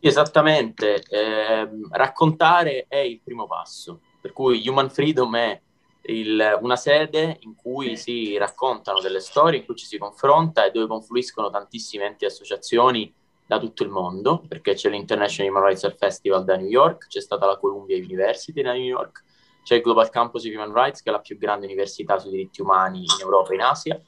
[0.00, 5.60] Esattamente, eh, raccontare è il primo passo, per cui Human Freedom è
[6.02, 10.70] il, una sede in cui si raccontano delle storie, in cui ci si confronta e
[10.70, 13.12] dove confluiscono tantissime enti e associazioni
[13.44, 17.46] da tutto il mondo, perché c'è l'International Human Rights Festival da New York, c'è stata
[17.46, 19.24] la Columbia University da New York,
[19.64, 22.60] c'è il Global Campus of Human Rights, che è la più grande università sui diritti
[22.60, 24.00] umani in Europa e in Asia,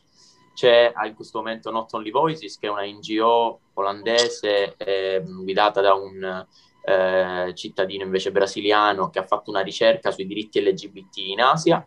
[0.60, 5.94] c'è in questo momento Not Only Voices, che è una NGO olandese eh, guidata da
[5.94, 6.46] un
[6.82, 11.86] eh, cittadino invece brasiliano che ha fatto una ricerca sui diritti LGBT in Asia.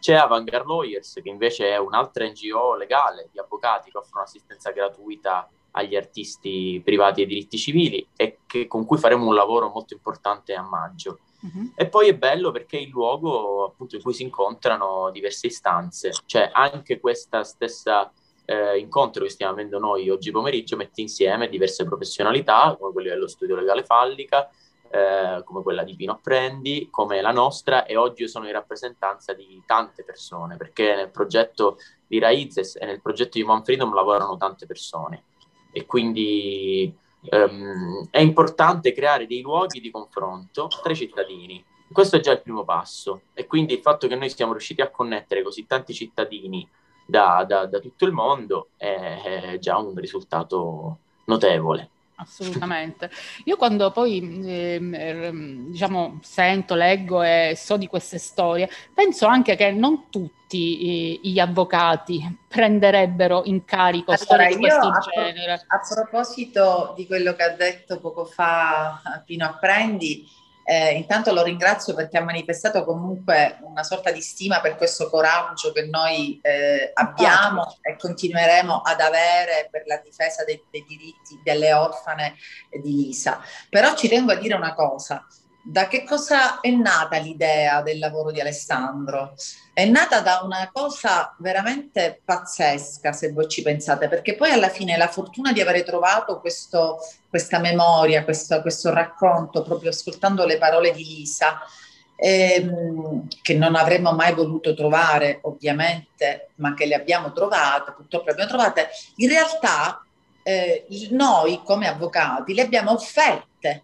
[0.00, 5.48] C'è Avantgarde Lawyers, che invece è un'altra NGO legale di avvocati che offrono assistenza gratuita
[5.72, 10.54] agli artisti privati e diritti civili e che, con cui faremo un lavoro molto importante
[10.54, 11.20] a maggio.
[11.40, 11.72] Uh-huh.
[11.76, 16.12] E poi è bello perché è il luogo appunto in cui si incontrano diverse istanze,
[16.26, 18.12] cioè anche questa stessa
[18.44, 23.28] eh, incontro che stiamo avendo noi oggi pomeriggio mette insieme diverse professionalità, come quelle dello
[23.28, 24.50] studio legale Fallica,
[24.90, 29.34] eh, come quella di Pino Apprendi, come la nostra, e oggi io sono in rappresentanza
[29.34, 34.36] di tante persone, perché nel progetto di Raizes e nel progetto di One Freedom lavorano
[34.38, 35.24] tante persone.
[35.70, 42.20] E quindi Um, è importante creare dei luoghi di confronto tra i cittadini, questo è
[42.20, 45.66] già il primo passo e quindi il fatto che noi siamo riusciti a connettere così
[45.66, 46.68] tanti cittadini
[47.06, 51.90] da, da, da tutto il mondo è, è già un risultato notevole.
[52.20, 53.10] Assolutamente.
[53.44, 55.30] Io quando poi eh,
[55.68, 62.38] diciamo sento, leggo e so di queste storie, penso anche che non tutti gli avvocati
[62.48, 65.64] prenderebbero in carico allora, storie di questo a genere.
[65.66, 70.26] Pro- a proposito di quello che ha detto poco fa Pino Apprendi,
[70.70, 75.72] eh, intanto lo ringrazio perché ha manifestato comunque una sorta di stima per questo coraggio
[75.72, 81.72] che noi eh, abbiamo e continueremo ad avere per la difesa dei, dei diritti delle
[81.72, 82.36] orfane
[82.82, 83.40] di Lisa.
[83.70, 85.26] Però ci tengo a dire una cosa,
[85.70, 89.34] da che cosa è nata l'idea del lavoro di Alessandro?
[89.74, 94.96] È nata da una cosa veramente pazzesca, se voi ci pensate, perché poi alla fine
[94.96, 100.90] la fortuna di avere trovato questo, questa memoria, questo, questo, racconto, proprio ascoltando le parole
[100.90, 101.58] di Lisa,
[102.16, 108.32] ehm, che non avremmo mai voluto trovare, ovviamente, ma che le abbiamo trovate, purtroppo le
[108.32, 110.02] abbiamo trovate, in realtà
[110.42, 113.82] eh, noi come avvocati le abbiamo offerte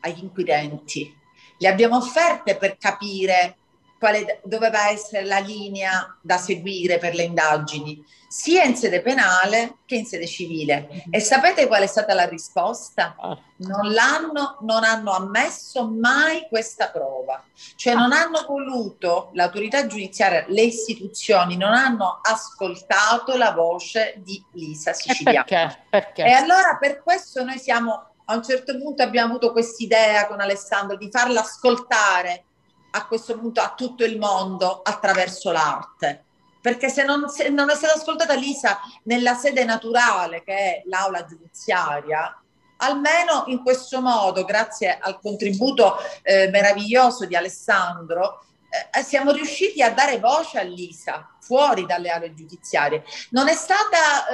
[0.00, 1.15] agli inquirenti
[1.58, 3.56] le abbiamo offerte per capire
[3.98, 9.96] quale doveva essere la linea da seguire per le indagini, sia in sede penale che
[9.96, 11.04] in sede civile.
[11.10, 13.16] E sapete qual è stata la risposta?
[13.18, 13.38] Ah.
[13.58, 17.42] Non l'hanno, non hanno ammesso mai questa prova.
[17.76, 24.92] Cioè non hanno voluto, l'autorità giudiziaria, le istituzioni non hanno ascoltato la voce di Lisa
[24.92, 25.38] Siciliano.
[25.38, 25.78] E perché?
[25.88, 26.24] perché?
[26.24, 30.96] E allora per questo noi siamo a un certo punto abbiamo avuto quest'idea con Alessandro
[30.96, 32.44] di farla ascoltare
[32.90, 36.24] a questo punto a tutto il mondo attraverso l'arte.
[36.60, 41.24] Perché se non, se non è stata ascoltata Lisa nella sede naturale che è l'aula
[41.24, 42.40] giudiziaria,
[42.78, 49.90] almeno in questo modo, grazie al contributo eh, meraviglioso di Alessandro, eh, siamo riusciti a
[49.90, 53.04] dare voce a Lisa fuori dalle aree giudiziarie.
[53.30, 54.28] Non è stata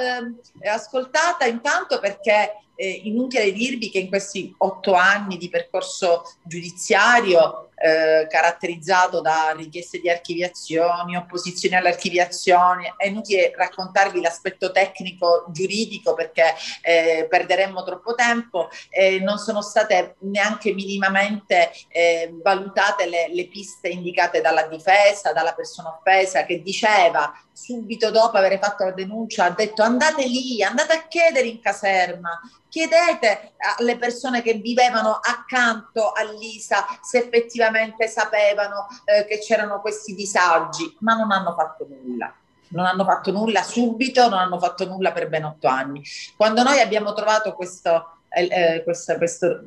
[0.61, 7.69] eh, ascoltata intanto perché eh, inutile dirvi che in questi otto anni di percorso giudiziario
[7.83, 16.13] eh, caratterizzato da richieste di archiviazioni, opposizioni alle archiviazioni, è inutile raccontarvi l'aspetto tecnico giuridico
[16.13, 23.47] perché eh, perderemmo troppo tempo, eh, non sono state neanche minimamente eh, valutate le, le
[23.47, 29.45] piste indicate dalla difesa, dalla persona offesa che diceva subito dopo aver fatto la denuncia,
[29.45, 36.11] ha detto andate lì, andate a chiedere in caserma, chiedete alle persone che vivevano accanto
[36.11, 42.33] a Lisa se effettivamente sapevano eh, che c'erano questi disagi, ma non hanno fatto nulla.
[42.69, 46.01] Non hanno fatto nulla subito, non hanno fatto nulla per ben otto anni.
[46.35, 49.65] Quando noi abbiamo trovato questo, eh, eh questa, questo,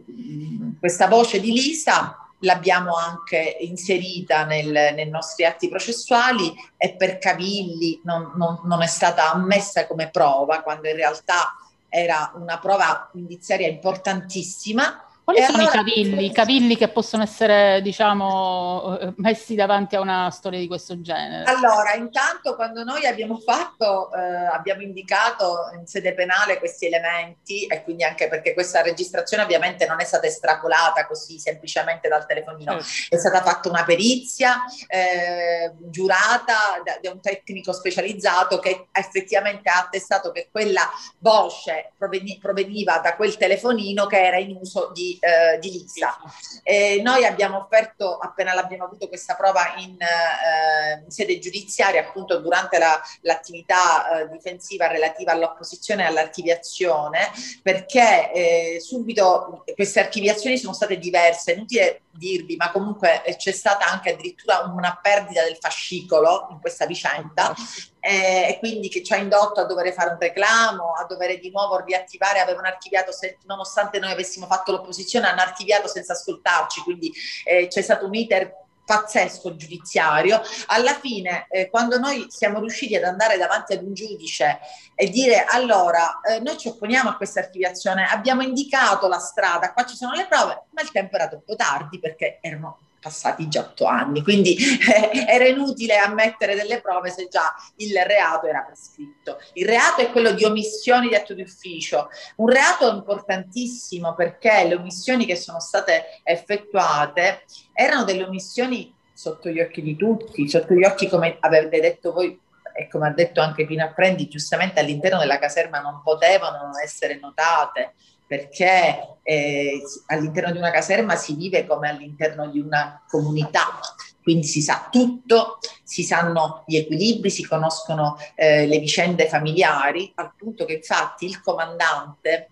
[0.81, 8.01] questa voce di Lisa, l'abbiamo anche inserita nel, nei nostri atti processuali e per Cavilli
[8.05, 11.57] non, non, non, è stata ammessa come prova, quando in realtà
[11.89, 15.73] era una prova indiziaria importantissima quali e sono allora...
[15.73, 16.25] i cavilli?
[16.27, 21.43] I cavilli che possono essere, diciamo, eh, messi davanti a una storia di questo genere?
[21.51, 27.83] Allora, intanto quando noi abbiamo fatto, eh, abbiamo indicato in sede penale questi elementi e
[27.83, 33.09] quindi anche perché questa registrazione ovviamente non è stata estrapolata così semplicemente dal telefonino, sì.
[33.09, 39.81] è stata fatta una perizia eh, giurata da, da, un tecnico specializzato che effettivamente ha
[39.81, 45.59] attestato che quella voce proveni- proveniva da quel telefonino che era in uso di eh,
[45.59, 46.17] di Lisa.
[46.63, 52.39] E noi abbiamo offerto, appena l'abbiamo avuto questa prova in, eh, in sede giudiziaria, appunto
[52.41, 57.31] durante la, l'attività eh, difensiva relativa all'opposizione e all'archiviazione,
[57.63, 64.13] perché eh, subito queste archiviazioni sono state diverse, inutile dirvi, ma comunque c'è stata anche
[64.13, 67.55] addirittura una perdita del fascicolo in questa vicenda
[68.01, 71.51] eh, e quindi che ci ha indotto a dover fare un reclamo, a dover di
[71.51, 77.13] nuovo riattivare, avevano archiviato, se, nonostante noi avessimo fatto l'opposizione, hanno archiviato senza ascoltarci, quindi
[77.45, 80.41] eh, c'è stato un iter pazzesco giudiziario.
[80.69, 84.61] Alla fine, eh, quando noi siamo riusciti ad andare davanti ad un giudice
[84.95, 89.85] e dire allora, eh, noi ci opponiamo a questa archiviazione, abbiamo indicato la strada, qua
[89.85, 93.85] ci sono le prove, ma il tempo era troppo tardi perché erano passati già otto
[93.85, 99.39] anni, quindi eh, era inutile ammettere delle prove se già il reato era prescritto.
[99.53, 104.75] Il reato è quello di omissioni di atto di ufficio, un reato importantissimo perché le
[104.75, 110.85] omissioni che sono state effettuate erano delle omissioni sotto gli occhi di tutti, sotto gli
[110.85, 112.41] occhi come avete detto voi
[112.75, 117.95] e come ha detto anche Pino Apprendi, giustamente all'interno della caserma non potevano essere notate
[118.27, 123.81] perché eh, all'interno di una caserma si vive come all'interno di una comunità,
[124.23, 130.33] quindi si sa tutto, si sanno gli equilibri, si conoscono eh, le vicende familiari, al
[130.37, 132.51] punto che infatti il comandante,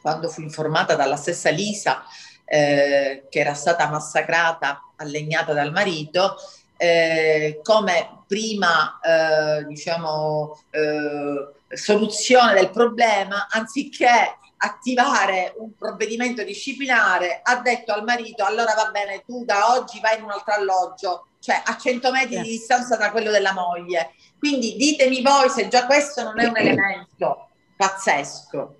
[0.00, 2.04] quando fu informata dalla stessa Lisa
[2.44, 6.36] eh, che era stata massacrata, allegnata dal marito,
[6.76, 17.56] eh, come prima eh, diciamo, eh, soluzione del problema, anziché attivare un provvedimento disciplinare, ha
[17.56, 21.60] detto al marito allora va bene, tu da oggi vai in un altro alloggio, cioè
[21.64, 22.42] a 100 metri yeah.
[22.42, 24.14] di distanza da quello della moglie.
[24.38, 28.76] Quindi ditemi voi se già questo non è un elemento pazzesco.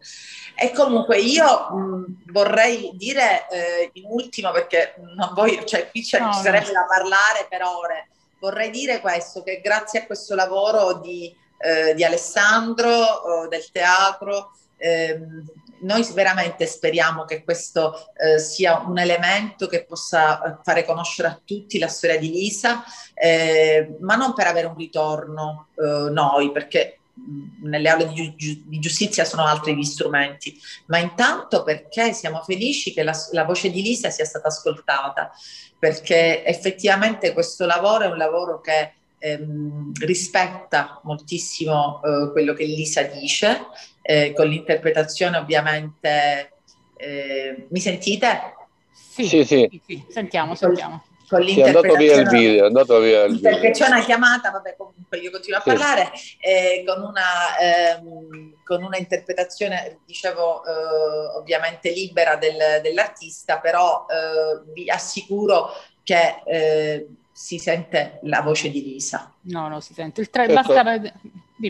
[0.55, 6.19] E comunque io mh, vorrei dire eh, in ultimo, perché non voglio, cioè qui ci
[6.19, 6.73] no, sarebbe no.
[6.73, 8.09] da parlare per ore,
[8.41, 14.51] vorrei dire questo, che grazie a questo lavoro di, eh, di Alessandro, eh, del teatro,
[14.77, 15.45] ehm,
[15.81, 21.41] noi veramente speriamo che questo eh, sia un elemento che possa eh, fare conoscere a
[21.45, 27.01] tutti la storia di Lisa, eh, ma non per avere un ritorno eh, noi, perché
[27.19, 32.43] mm, nelle aule di, giu- di, giustizia sono altri gli strumenti, ma intanto perché siamo
[32.43, 35.31] felici che la, la voce di Lisa sia stata ascoltata,
[35.79, 43.03] perché effettivamente questo lavoro è un lavoro che ehm, rispetta moltissimo eh, quello che Lisa
[43.03, 43.67] dice,
[44.03, 46.53] eh, con l'interpretazione ovviamente...
[47.01, 48.55] Eh, mi sentite?
[48.93, 49.81] Sì, sì, sì.
[49.87, 51.05] sì sentiamo, sentiamo.
[51.29, 53.51] Con sì, è andato via il video, è andato via il video.
[53.51, 55.69] Perché c'è una chiamata, vabbè comunque io continuo a sì.
[55.69, 56.11] parlare,
[56.41, 64.73] eh, con, una, ehm, con una interpretazione, dicevo, eh, ovviamente libera del, dell'artista, però eh,
[64.73, 65.71] vi assicuro
[66.03, 67.09] che eh,
[67.41, 69.33] si sente la voce di Lisa.
[69.43, 70.21] No, no, si sente.
[70.21, 71.01] Il tre, basta...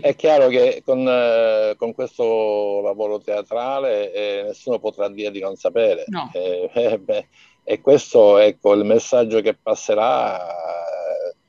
[0.00, 5.56] È chiaro che con, eh, con questo lavoro teatrale eh, nessuno potrà dire di non
[5.56, 6.04] sapere.
[6.06, 6.30] No.
[6.32, 7.26] Eh, eh beh,
[7.64, 10.40] e questo ecco il messaggio che passerà,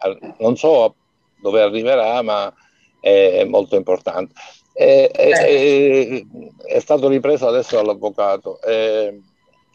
[0.04, 0.96] eh, non so
[1.42, 2.54] dove arriverà, ma
[3.00, 4.34] è molto importante.
[4.74, 6.26] È, è,
[6.66, 8.60] è stato ripreso adesso dall'avvocato.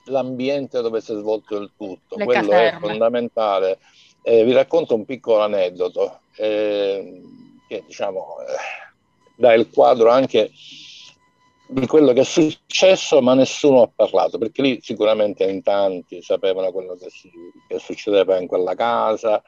[0.05, 2.77] l'ambiente dove si è svolto il tutto, Le quello caserme.
[2.77, 3.79] è fondamentale
[4.27, 7.23] eh, vi racconto un piccolo aneddoto eh,
[7.69, 8.45] che diciamo eh,
[9.37, 10.51] dà il quadro anche
[11.67, 16.73] di quello che è successo, ma nessuno ha parlato, perché lì sicuramente in tanti sapevano
[16.73, 17.31] quello che, si,
[17.67, 19.43] che succedeva in quella casa,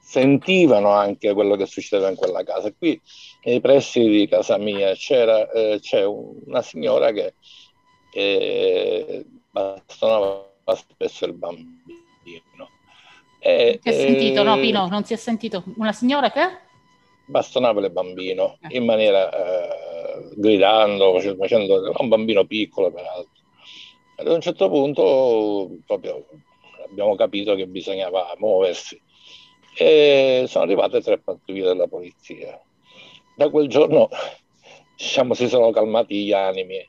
[0.00, 2.72] sentivano anche quello che succedeva in quella casa.
[2.72, 3.00] Qui
[3.44, 7.34] nei pressi di casa mia c'era, eh, c'è una signora che,
[8.10, 12.71] che bastonava spesso il bambino
[13.44, 15.64] eh, si è sentito, no Pino, non si è sentito.
[15.76, 16.58] Una signora che?
[17.24, 18.76] Bastonava il bambino eh.
[18.76, 23.42] in maniera eh, gridando, facendo un bambino piccolo peraltro.
[24.16, 26.24] Ad un certo punto proprio
[26.88, 29.00] abbiamo capito che bisognava muoversi
[29.76, 32.60] e sono arrivate tre pattuglie della polizia.
[33.34, 34.08] Da quel giorno
[34.96, 36.88] diciamo, si sono calmati gli animi.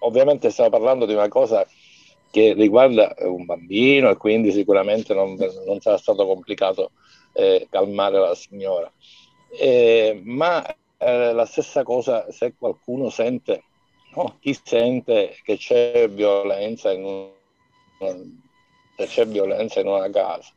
[0.00, 1.64] Ovviamente stiamo parlando di una cosa
[2.30, 6.92] che riguarda un bambino e quindi sicuramente non, non sarà stato complicato
[7.32, 8.90] eh, calmare la signora.
[9.58, 10.64] Eh, ma
[10.98, 13.64] eh, la stessa cosa se qualcuno sente,
[14.14, 18.38] no, chi sente che c'è violenza in, un,
[18.96, 20.52] c'è violenza in una casa,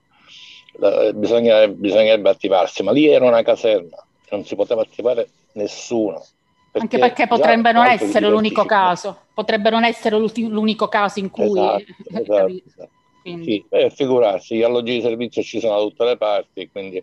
[1.13, 6.23] bisognerebbe, bisognerebbe attivarsi, ma lì era una caserma, non si poteva attivare nessuno.
[6.73, 11.59] Perché Anche perché potrebbe non essere l'unico caso, potrebbe non essere l'unico caso in cui...
[11.59, 12.89] Esatto, esatto, esatto.
[13.21, 17.01] Sì, eh, figurarsi, gli alloggi di servizio ci sono da tutte le parti, quindi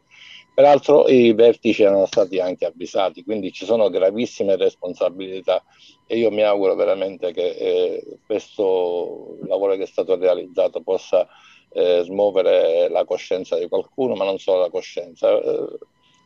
[0.52, 5.62] peraltro i vertici erano stati anche avvisati, quindi ci sono gravissime responsabilità
[6.06, 11.28] e io mi auguro veramente che eh, questo lavoro che è stato realizzato possa
[11.72, 15.40] eh, smuovere la coscienza di qualcuno, ma non solo la coscienza.
[15.40, 15.78] Eh,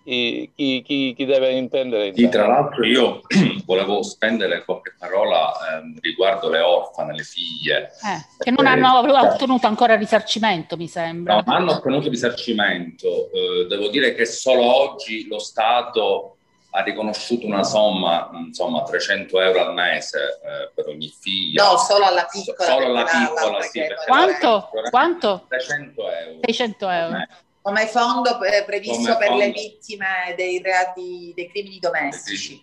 [0.05, 0.53] chi,
[0.85, 2.13] chi, chi, deve intendere.
[2.15, 3.23] Sì, tra l'altro io
[3.65, 7.91] volevo spendere qualche parola eh, riguardo le orfane, le figlie.
[8.05, 11.37] Eh, che non hanno eh, ottenuto ancora risarcimento, mi sembra.
[11.37, 13.31] No, hanno ottenuto risarcimento.
[13.33, 16.37] Eh, devo dire che solo oggi lo Stato
[16.77, 21.65] ha riconosciuto una somma, insomma, 300 euro al mese eh, per ogni figlia.
[21.65, 22.71] No, solo alla piccola.
[22.71, 23.81] Solo alla piccola, sì.
[24.07, 24.71] Quanto?
[24.91, 25.47] Quanto?
[25.49, 26.39] 600 euro.
[26.43, 27.27] 600 euro
[27.65, 29.43] come fondo eh, previsto come per fondo.
[29.43, 32.63] le vittime dei reati, dei crimini domestici.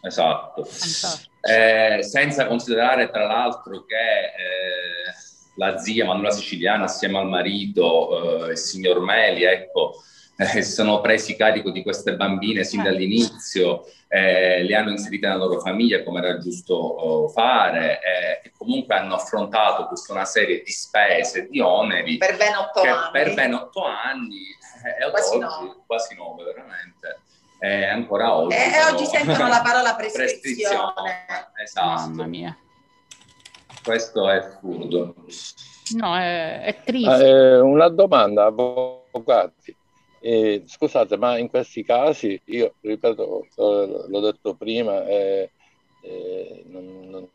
[0.00, 0.68] Esatto.
[1.40, 5.12] Eh, senza considerare tra l'altro che eh,
[5.56, 10.02] la zia Manuela Siciliana assieme al marito, eh, il signor Meli, ecco,
[10.36, 12.84] eh, si sono presi carico di queste bambine sin eh.
[12.84, 18.52] dall'inizio, eh, le hanno inserite nella loro famiglia come era giusto oh, fare eh, e
[18.56, 23.10] comunque hanno affrontato tutta una serie di spese, di oneri per ben otto anni.
[23.12, 24.42] Per ben otto anni
[24.84, 25.76] eh, e quasi, oggi, nove.
[25.86, 27.20] quasi nove veramente.
[27.58, 28.54] E ancora oggi.
[28.54, 30.34] E, oggi sentono la parola prescrizione.
[30.36, 31.26] prescrizione.
[31.62, 31.86] Esatto.
[31.86, 32.56] Mamma mia.
[33.86, 35.14] Questo è assurdo.
[35.94, 37.08] No, è, è triste.
[37.08, 39.76] Ah, eh, una domanda, avvocati.
[40.18, 45.52] Eh, scusate, ma in questi casi, io ripeto, l'ho detto prima, eh,
[46.00, 47.28] eh, non, non,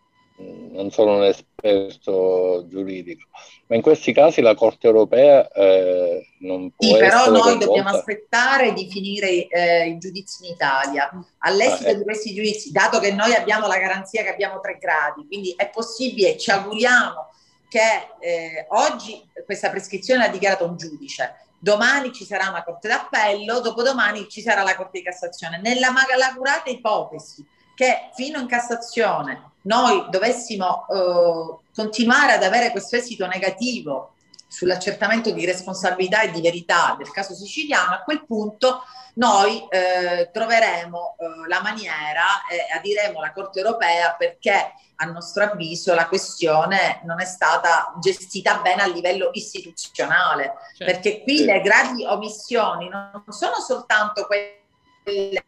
[0.71, 3.27] non, sono un esperto giuridico,
[3.67, 6.87] ma in questi casi la Corte europea eh, non può...
[6.87, 7.65] Sì, però noi coinvolta.
[7.65, 11.09] dobbiamo aspettare di finire eh, i giudizi in Italia.
[11.39, 15.25] All'esito ah, di questi giudizi, dato che noi abbiamo la garanzia che abbiamo tre gradi,
[15.27, 17.29] quindi è possibile, ci auguriamo
[17.69, 17.79] che
[18.19, 24.27] eh, oggi questa prescrizione l'ha dichiarato un giudice, domani ci sarà una corte d'appello, dopodomani
[24.27, 25.61] ci sarà la corte di Cassazione.
[25.61, 27.45] Nella malaugurata ipotesi
[27.82, 34.13] che fino in Cassazione noi dovessimo eh, continuare ad avere questo esito negativo
[34.47, 38.84] sull'accertamento di responsabilità e di verità del caso siciliano, a quel punto
[39.15, 45.43] noi eh, troveremo eh, la maniera e eh, adiremo alla Corte europea perché a nostro
[45.45, 50.86] avviso la questione non è stata gestita bene a livello istituzionale, certo.
[50.86, 55.45] perché qui le gravi omissioni non sono soltanto quelle,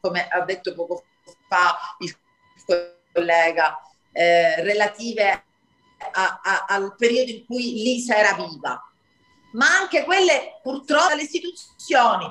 [0.00, 1.17] come ha detto poco fa
[1.98, 2.16] il
[3.12, 3.80] collega,
[4.12, 5.44] eh, relative
[6.12, 8.82] a, a, al periodo in cui Lisa era viva,
[9.52, 12.26] ma anche quelle purtroppo dalle istituzioni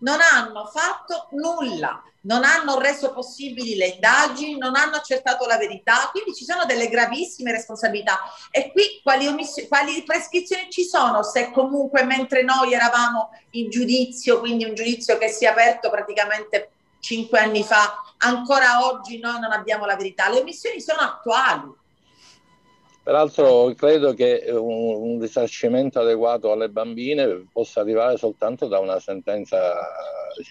[0.00, 6.08] non hanno fatto nulla, non hanno reso possibili le indagini, non hanno accertato la verità,
[6.10, 8.18] quindi ci sono delle gravissime responsabilità.
[8.50, 14.40] E qui quali, omiss- quali prescrizioni ci sono se comunque mentre noi eravamo in giudizio,
[14.40, 16.71] quindi un giudizio che si è aperto praticamente
[17.02, 20.30] cinque anni fa, ancora oggi noi non abbiamo la verità.
[20.30, 21.70] Le omissioni sono attuali.
[23.02, 29.74] Peraltro credo che un, un, risarcimento adeguato alle bambine possa arrivare soltanto da una sentenza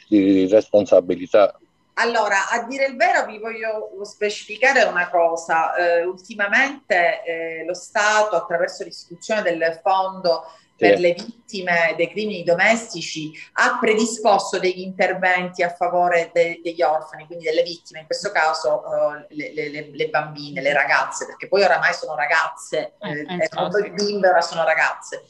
[0.09, 1.57] di responsabilità.
[1.93, 5.73] Allora, a dire il vero vi voglio specificare una cosa.
[5.75, 10.43] Eh, ultimamente eh, lo Stato, attraverso l'istituzione del fondo
[10.81, 17.27] per le vittime dei crimini domestici ha predisposto degli interventi a favore de- degli orfani,
[17.27, 21.61] quindi delle vittime, in questo caso uh, le, le, le, bambine, le ragazze, perché poi
[21.61, 25.23] oramai sono ragazze, eh, eh, eh, bimbe ora sono ragazze.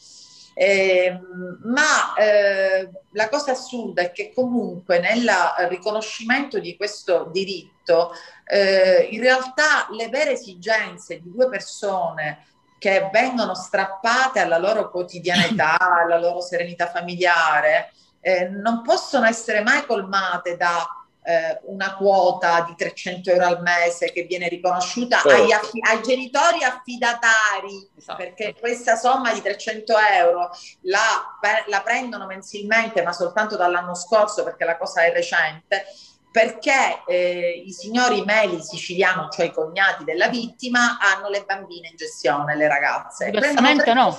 [0.53, 1.17] Eh,
[1.63, 5.29] ma eh, la cosa assurda è che comunque nel
[5.69, 8.11] riconoscimento di questo diritto,
[8.45, 12.45] eh, in realtà le vere esigenze di due persone
[12.81, 19.85] che vengono strappate alla loro quotidianità, alla loro serenità familiare, eh, non possono essere mai
[19.85, 20.87] colmate da
[21.21, 25.43] eh, una quota di 300 euro al mese che viene riconosciuta certo.
[25.43, 28.17] agli affi- ai genitori affidatari, esatto.
[28.17, 30.49] perché questa somma di 300 euro
[30.81, 35.85] la, la prendono mensilmente, ma soltanto dall'anno scorso, perché la cosa è recente
[36.31, 41.97] perché eh, i signori Meli siciliano, cioè i cognati della vittima, hanno le bambine in
[41.97, 43.29] gestione, le ragazze.
[43.29, 44.17] Diversamente no.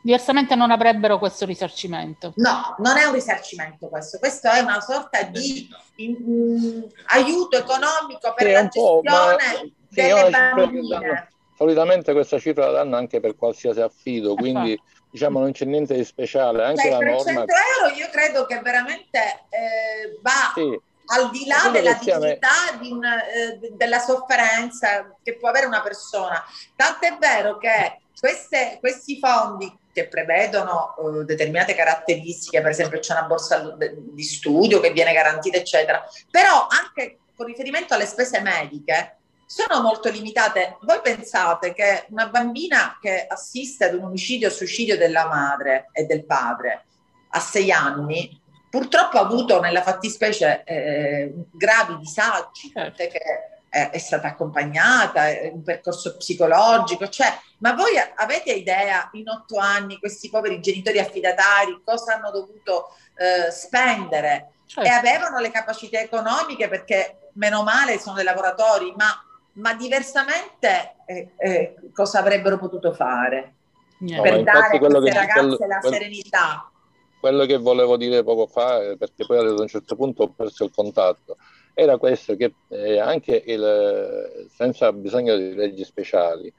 [0.00, 2.32] Diversamente non avrebbero questo risarcimento.
[2.36, 8.32] No, non è un risarcimento questo, questo è una sorta di in, in, aiuto economico
[8.34, 11.28] per la gestione delle bambine.
[11.56, 14.80] Solitamente questa cifra la danno anche per qualsiasi affido, quindi
[15.10, 16.62] diciamo non c'è niente di speciale.
[16.62, 17.44] Anche cioè, la 300 norma...
[17.80, 20.52] euro io credo che veramente eh, va...
[20.54, 25.82] Sì al di là della dignità di una, eh, della sofferenza che può avere una
[25.82, 26.42] persona.
[26.74, 33.26] Tant'è vero che queste, questi fondi che prevedono uh, determinate caratteristiche, per esempio c'è una
[33.26, 39.80] borsa di studio che viene garantita, eccetera, però anche con riferimento alle spese mediche sono
[39.80, 40.76] molto limitate.
[40.82, 46.04] Voi pensate che una bambina che assiste ad un omicidio o suicidio della madre e
[46.04, 46.84] del padre
[47.30, 52.96] a sei anni purtroppo ha avuto nella fattispecie eh, gravi disagi, certo.
[52.96, 53.20] che
[53.68, 59.58] è, è, stata accompagnata, è un percorso psicologico, cioè, ma voi avete idea in otto
[59.58, 64.52] anni questi poveri genitori affidatari cosa hanno dovuto eh, spendere?
[64.66, 64.88] Certo.
[64.88, 69.06] E avevano le capacità economiche perché meno male sono dei lavoratori, ma,
[69.54, 73.54] ma diversamente eh, eh cosa avrebbero potuto fare?
[74.00, 75.94] No, per dare a queste ragazze quello, la quello...
[75.94, 76.70] serenità?
[77.20, 80.64] Quello che volevo dire poco fa, eh, perché poi ad un certo punto ho perso
[80.64, 81.36] il contatto,
[81.74, 86.52] era questo che eh, anche il, senza bisogno di leggi speciali,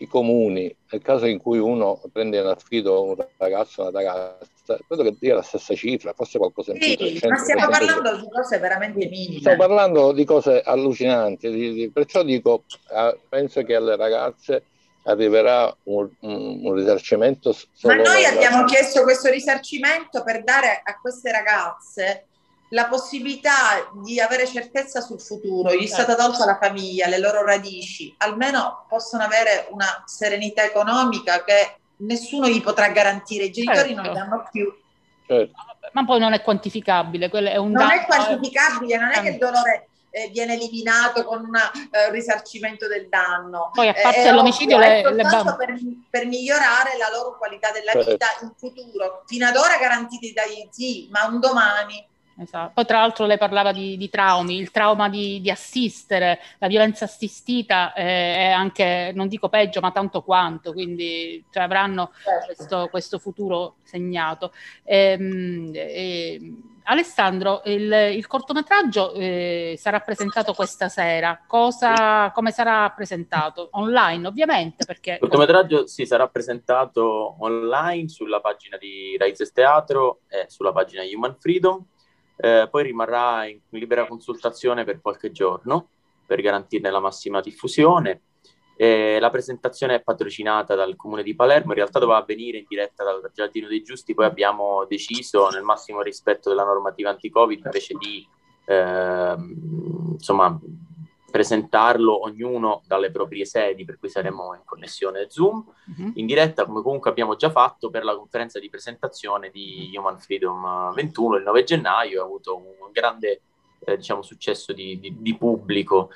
[0.00, 4.78] i comuni, nel caso in cui uno prende in affido un ragazzo o una ragazza,
[4.86, 7.06] credo che dia la stessa cifra, forse qualcosa in più.
[7.16, 9.38] Sì, ma stiamo parlando di cose veramente minime.
[9.38, 14.62] Stiamo parlando di cose allucinanti, di, di, perciò dico, eh, penso che alle ragazze
[15.08, 17.56] arriverà un, un, un risarcimento.
[17.82, 22.26] Ma noi abbiamo chiesto questo risarcimento per dare a queste ragazze
[22.70, 26.22] la possibilità di avere certezza sul futuro, gli è stata certo.
[26.22, 32.60] tolta la famiglia, le loro radici, almeno possono avere una serenità economica che nessuno gli
[32.60, 34.02] potrà garantire, i genitori certo.
[34.02, 34.70] non li hanno più.
[35.26, 35.52] Certo.
[35.92, 39.88] Ma poi non è quantificabile, è un non è quantificabile, non è che il dolore
[40.18, 43.70] eh, viene eliminato con un eh, risarcimento del danno.
[43.72, 45.78] Poi a parte eh, l'omicidio le, le per,
[46.10, 48.10] per, migliorare la loro qualità della certo.
[48.10, 52.06] vita in futuro, fino ad ora garantiti dai zii, ma un domani
[52.40, 52.70] Esatto.
[52.74, 57.04] Poi tra l'altro lei parlava di, di traumi, il trauma di, di, assistere, la violenza
[57.04, 62.46] assistita eh, è anche, non dico peggio, ma tanto quanto, quindi cioè, avranno certo.
[62.46, 64.52] questo, questo, futuro segnato.
[64.84, 66.52] Ehm, e,
[66.90, 71.42] Alessandro, il, il cortometraggio eh, sarà presentato questa sera.
[71.46, 73.68] Cosa, come sarà presentato?
[73.72, 74.84] Online, ovviamente.
[74.84, 75.12] Perché...
[75.12, 81.36] Il cortometraggio si sarà presentato online sulla pagina di Raizes Teatro e sulla pagina Human
[81.38, 81.84] Freedom
[82.40, 85.88] eh, poi rimarrà in libera consultazione per qualche giorno
[86.24, 88.22] per garantirne la massima diffusione.
[88.80, 93.02] Eh, la presentazione è patrocinata dal Comune di Palermo, in realtà doveva avvenire in diretta
[93.02, 98.24] dal Giardino dei Giusti, poi abbiamo deciso, nel massimo rispetto della normativa anti-Covid, invece di
[98.66, 99.36] eh,
[100.12, 100.56] insomma,
[101.28, 106.12] presentarlo ognuno dalle proprie sedi, per cui saremo in connessione Zoom, uh-huh.
[106.14, 110.94] in diretta, come comunque abbiamo già fatto per la conferenza di presentazione di Human Freedom
[110.94, 113.40] 21 il 9 gennaio, ha avuto un grande
[113.80, 116.10] eh, diciamo, successo di, di, di pubblico.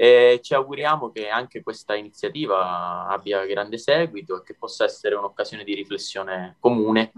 [0.00, 5.64] E ci auguriamo che anche questa iniziativa abbia grande seguito e che possa essere un'occasione
[5.64, 7.10] di riflessione comune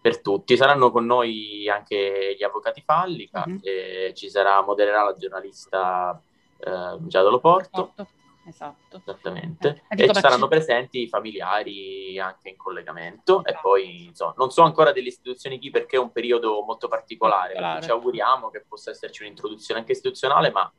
[0.00, 0.56] per tutti.
[0.56, 4.12] Saranno con noi anche gli avvocati Fallica, uh-huh.
[4.12, 6.22] ci sarà, modererà la giornalista
[6.58, 7.94] eh, Giada Porto.
[8.46, 8.98] Esatto.
[8.98, 9.82] Esattamente.
[9.88, 14.62] Eh, e ci saranno presenti i familiari anche in collegamento e poi insomma, non so
[14.62, 17.82] ancora delle istituzioni chi perché è un periodo molto particolare, particolare.
[17.82, 20.70] ci auguriamo che possa esserci un'introduzione anche istituzionale, ma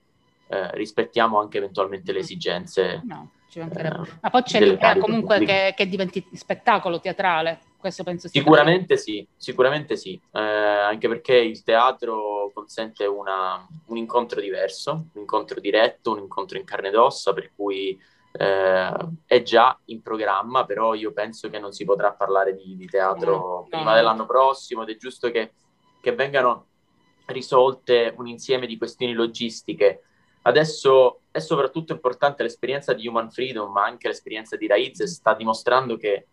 [0.47, 3.01] eh, rispettiamo anche eventualmente le esigenze.
[3.05, 4.07] No, ci mancherebbe.
[4.07, 8.97] Eh, ma poi c'è l'idea comunque che, che diventi spettacolo teatrale questo penso sia sicuramente
[8.97, 15.59] sì, sicuramente sì, eh, anche perché il teatro consente una, un incontro diverso, un incontro
[15.59, 17.95] diretto, un incontro in carne ed ossa, per cui
[18.31, 18.91] eh,
[19.27, 23.31] è già in programma, però io penso che non si potrà parlare di, di teatro
[23.37, 23.95] no, prima no.
[23.95, 25.53] dell'anno prossimo ed è giusto che,
[26.01, 26.65] che vengano
[27.25, 30.01] risolte un insieme di questioni logistiche.
[30.47, 35.97] Adesso è soprattutto importante l'esperienza di Human Freedom, ma anche l'esperienza di Raiz sta dimostrando
[35.97, 36.27] che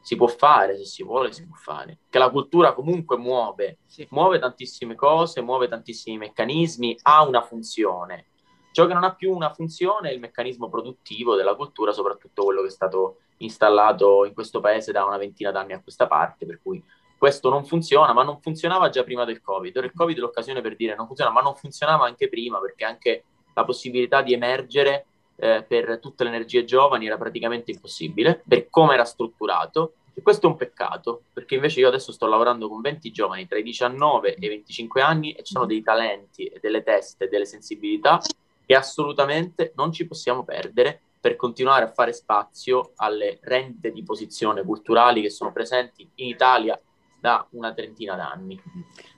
[0.00, 4.06] si può fare, se si vuole si può fare, che la cultura comunque muove, sì.
[4.10, 8.28] muove tantissime cose, muove tantissimi meccanismi, ha una funzione.
[8.72, 12.62] Ciò che non ha più una funzione è il meccanismo produttivo della cultura, soprattutto quello
[12.62, 16.60] che è stato installato in questo paese da una ventina d'anni a questa parte, per
[16.62, 16.82] cui
[17.18, 19.76] questo non funziona, ma non funzionava già prima del Covid.
[19.76, 22.84] Ora il Covid è l'occasione per dire non funziona, ma non funzionava anche prima, perché
[22.86, 23.24] anche
[23.58, 25.06] la possibilità di emergere
[25.36, 29.94] eh, per tutte le energie giovani era praticamente impossibile per come era strutturato.
[30.14, 33.58] E questo è un peccato perché invece io adesso sto lavorando con 20 giovani tra
[33.58, 38.20] i 19 e i 25 anni e ci sono dei talenti delle teste delle sensibilità
[38.66, 44.64] che assolutamente non ci possiamo perdere per continuare a fare spazio alle rendite di posizione
[44.64, 46.78] culturali che sono presenti in Italia
[47.20, 48.60] da una trentina d'anni.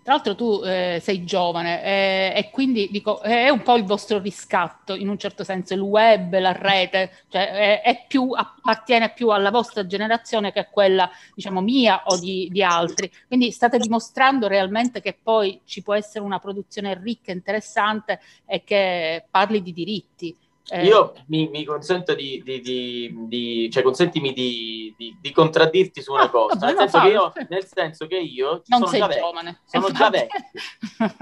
[0.02, 4.18] Tra l'altro tu eh, sei giovane eh, e quindi dico, è un po' il vostro
[4.18, 9.28] riscatto in un certo senso, il web, la rete, cioè è, è più, appartiene più
[9.28, 13.10] alla vostra generazione che a quella diciamo mia o di, di, altri.
[13.26, 19.24] Quindi state dimostrando realmente che poi ci può essere una produzione ricca, interessante e che
[19.30, 20.36] parli di diritti.
[20.70, 20.84] Eh.
[20.84, 26.30] Io mi, mi, consento di, di, di, di cioè consentimi di, contraddirti su una ah,
[26.30, 29.60] cosa, nel, senso io, nel, senso che io, non sono sei già giovane.
[29.62, 30.40] Vecchio, sono già vecchio.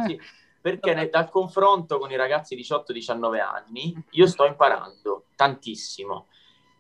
[0.07, 0.21] sì,
[0.61, 6.27] perché nel, dal confronto con i ragazzi di 18-19 anni io sto imparando tantissimo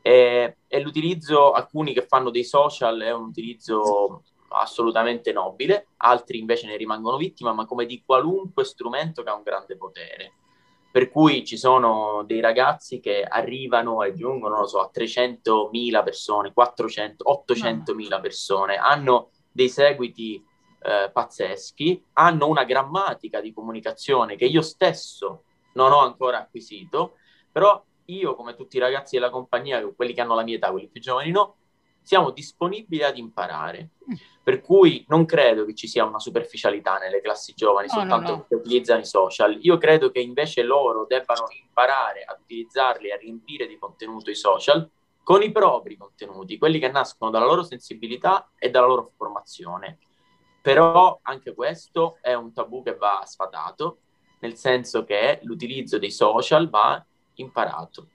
[0.02, 6.66] e, e l'utilizzo, alcuni che fanno dei social è un utilizzo assolutamente nobile, altri invece
[6.66, 10.32] ne rimangono vittima, ma come di qualunque strumento che ha un grande potere
[10.98, 16.02] per cui ci sono dei ragazzi che arrivano e giungono, non lo so, a 300.000
[16.02, 20.44] persone, 400, 800.000 persone, hanno dei seguiti
[20.82, 25.44] eh, pazzeschi, hanno una grammatica di comunicazione che io stesso
[25.74, 27.12] non ho ancora acquisito,
[27.52, 30.88] però io, come tutti i ragazzi della compagnia, quelli che hanno la mia età, quelli
[30.88, 31.58] più giovani no,
[32.02, 33.90] siamo disponibili ad imparare.
[34.48, 38.36] Per cui non credo che ci sia una superficialità nelle classi giovani no, soltanto no,
[38.38, 38.46] no.
[38.48, 39.58] che utilizzano i social.
[39.60, 44.88] Io credo che invece loro debbano imparare ad utilizzarli, a riempire di contenuto i social
[45.22, 49.98] con i propri contenuti, quelli che nascono dalla loro sensibilità e dalla loro formazione.
[50.62, 53.98] Però anche questo è un tabù che va sfatato,
[54.38, 58.06] nel senso che l'utilizzo dei social va imparato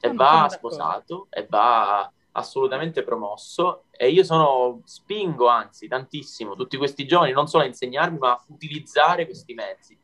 [0.00, 7.06] e va sposato e va assolutamente promosso e io sono, spingo anzi tantissimo tutti questi
[7.06, 9.98] giovani non solo a insegnarmi ma a utilizzare questi mezzi.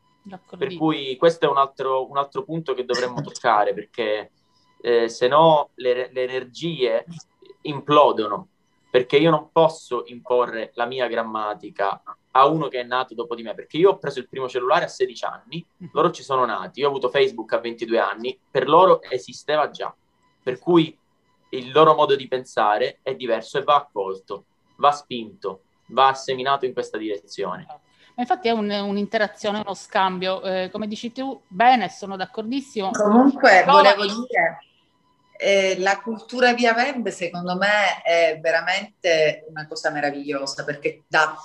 [0.59, 4.33] Per cui questo è un altro, un altro punto che dovremmo toccare perché
[4.83, 7.07] eh, se no le, le energie
[7.63, 8.49] implodono
[8.91, 13.43] perché io non posso imporre la mia grammatica a uno che è nato dopo di
[13.43, 16.81] me, perché io ho preso il primo cellulare a 16 anni, loro ci sono nati,
[16.81, 19.95] io ho avuto Facebook a 22 anni, per loro esisteva già,
[20.43, 20.97] per cui
[21.51, 24.45] il loro modo di pensare è diverso e va accolto,
[24.77, 27.67] va spinto, va seminato in questa direzione.
[27.69, 32.91] Ma infatti è un, un'interazione, uno scambio, eh, come dici tu, bene, sono d'accordissimo.
[32.91, 34.59] Comunque volevo dire
[35.39, 41.37] eh, la cultura via web secondo me è veramente una cosa meravigliosa perché dà,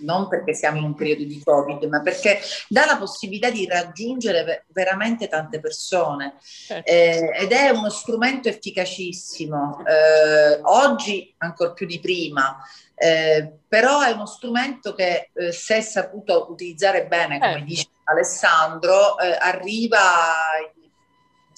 [0.00, 4.66] non perché siamo in un periodo di covid ma perché dà la possibilità di raggiungere
[4.68, 6.90] veramente tante persone certo.
[6.90, 12.58] eh, ed è uno strumento efficacissimo eh, oggi ancora più di prima
[12.94, 17.64] eh, però è uno strumento che eh, se è saputo utilizzare bene come certo.
[17.64, 20.00] dice Alessandro eh, arriva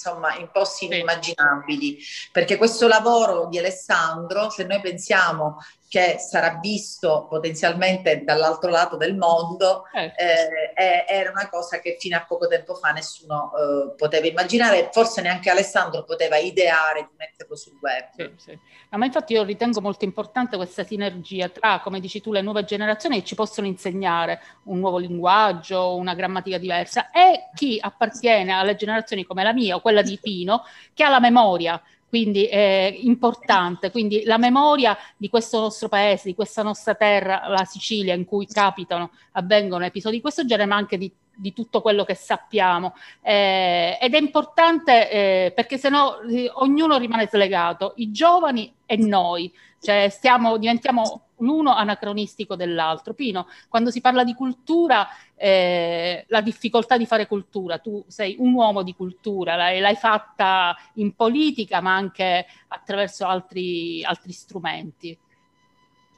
[0.00, 1.98] insomma in posti inimmaginabili,
[2.32, 5.58] perché questo lavoro di Alessandro, se noi pensiamo
[5.90, 10.12] che sarà visto potenzialmente dall'altro lato del mondo, eh.
[10.16, 15.20] Eh, era una cosa che fino a poco tempo fa nessuno eh, poteva immaginare, forse
[15.20, 18.04] neanche Alessandro poteva ideare di metterlo sul web.
[18.14, 18.58] Sì, sì.
[18.90, 23.18] ma infatti io ritengo molto importante questa sinergia tra, come dici tu, le nuove generazioni
[23.18, 29.24] che ci possono insegnare un nuovo linguaggio, una grammatica diversa e chi appartiene alle generazioni
[29.24, 30.62] come la mia o quella di Pino,
[30.94, 33.92] che ha la memoria quindi è importante.
[33.92, 38.46] Quindi la memoria di questo nostro paese, di questa nostra terra, la Sicilia, in cui
[38.46, 42.94] capitano, avvengono episodi di questo genere, ma anche di, di tutto quello che sappiamo.
[43.22, 49.52] Eh, ed è importante eh, perché sennò eh, ognuno rimane slegato, i giovani e noi,
[49.80, 53.14] cioè stiamo, diventiamo l'uno anacronistico dell'altro.
[53.14, 58.52] Pino, quando si parla di cultura, eh, la difficoltà di fare cultura, tu sei un
[58.52, 65.18] uomo di cultura, l'hai, l'hai fatta in politica ma anche attraverso altri, altri strumenti.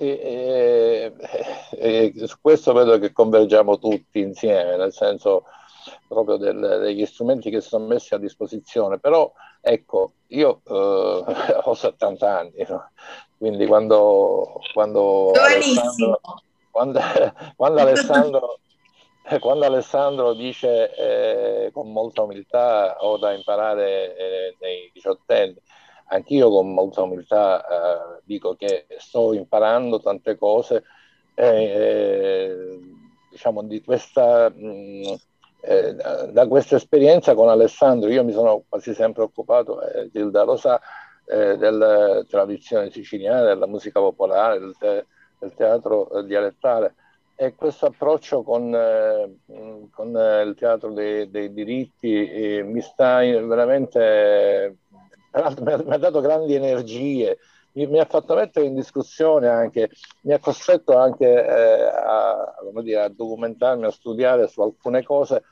[0.02, 1.12] E,
[1.70, 5.44] e, e, su questo vedo che convergiamo tutti insieme, nel senso
[6.08, 11.24] proprio del, degli strumenti che sono messi a disposizione, però ecco, io eh,
[11.62, 12.90] ho 70 anni, no?
[13.38, 16.20] quindi quando, quando Alessandro,
[16.72, 17.00] quando,
[17.54, 18.58] quando, Alessandro,
[19.38, 25.56] quando Alessandro dice eh, con molta umiltà ho da imparare eh, nei diciottenni,
[26.06, 30.84] anch'io con molta umiltà eh, dico che sto imparando tante cose,
[31.34, 32.78] eh,
[33.30, 34.50] diciamo di questa...
[34.50, 35.14] Mh,
[35.64, 40.56] eh, da questa esperienza con Alessandro io mi sono quasi sempre occupato, eh, Gilda lo
[40.56, 40.80] sa,
[41.24, 45.06] eh, della tradizione siciliana, della musica popolare, del, te-
[45.38, 46.94] del teatro eh, dialettale.
[47.34, 49.38] E questo approccio con, eh,
[49.90, 54.76] con eh, il teatro dei, dei diritti mi sta veramente,
[55.32, 55.54] mi ha,
[55.84, 57.38] mi ha dato grandi energie,
[57.72, 59.90] mi, ha fatto mettere in discussione anche,
[60.22, 65.42] mi ha costretto anche eh, a, dire, a, documentarmi, a studiare su alcune cose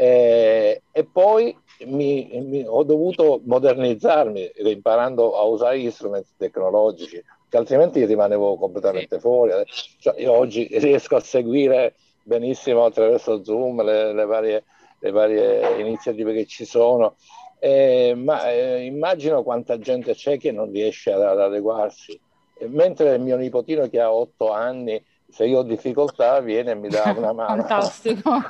[0.00, 1.56] eh, e poi
[1.86, 9.16] mi, mi, ho dovuto modernizzarmi imparando a usare gli strumenti tecnologici, che altrimenti rimanevo completamente
[9.16, 9.20] sì.
[9.20, 9.52] fuori.
[9.98, 14.64] Cioè, io oggi riesco a seguire benissimo attraverso Zoom le, le, varie,
[15.00, 17.16] le varie, iniziative che ci sono,
[17.58, 22.18] eh, ma eh, immagino quanta gente c'è che non riesce ad, ad adeguarsi.
[22.68, 26.88] mentre il mio nipotino che ha otto anni se io ho difficoltà viene e mi
[26.88, 27.62] dà una mano.
[27.62, 28.30] Fantastico.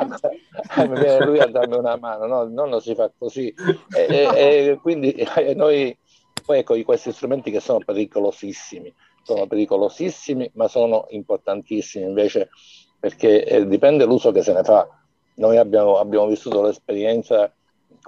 [0.77, 3.53] viene lui a darmi una mano, no, non lo si fa così.
[3.95, 5.97] E, e, e quindi e noi,
[6.45, 8.95] poi ecco, questi strumenti che sono pericolosissimi,
[9.25, 12.51] sono pericolosissimi, ma sono importantissimi invece
[12.99, 14.89] perché eh, dipende l'uso che se ne fa.
[15.35, 17.53] Noi abbiamo, abbiamo vissuto l'esperienza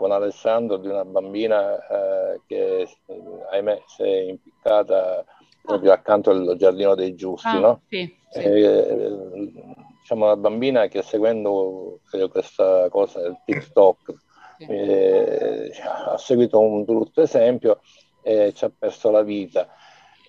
[0.01, 2.89] con Alessandro di una bambina eh, che,
[3.51, 5.23] ahimè, si è impiccata
[5.61, 7.83] proprio accanto al giardino dei giusti, ah, no?
[7.87, 8.39] Sì, sì.
[8.39, 9.13] Eh,
[10.01, 14.15] diciamo una bambina che seguendo questa cosa del TikTok
[14.61, 17.81] eh, ha seguito un brutto esempio
[18.23, 19.69] e ci ha perso la vita.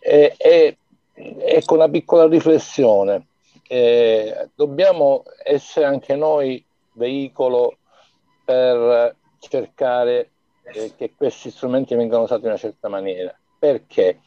[0.01, 0.77] E, e,
[1.13, 3.27] ecco una piccola riflessione,
[3.69, 6.61] eh, dobbiamo essere anche noi
[6.91, 7.77] veicolo
[8.43, 9.15] per
[9.47, 10.31] cercare
[10.63, 13.37] eh, che questi strumenti vengano usati in una certa maniera.
[13.57, 14.21] Perché?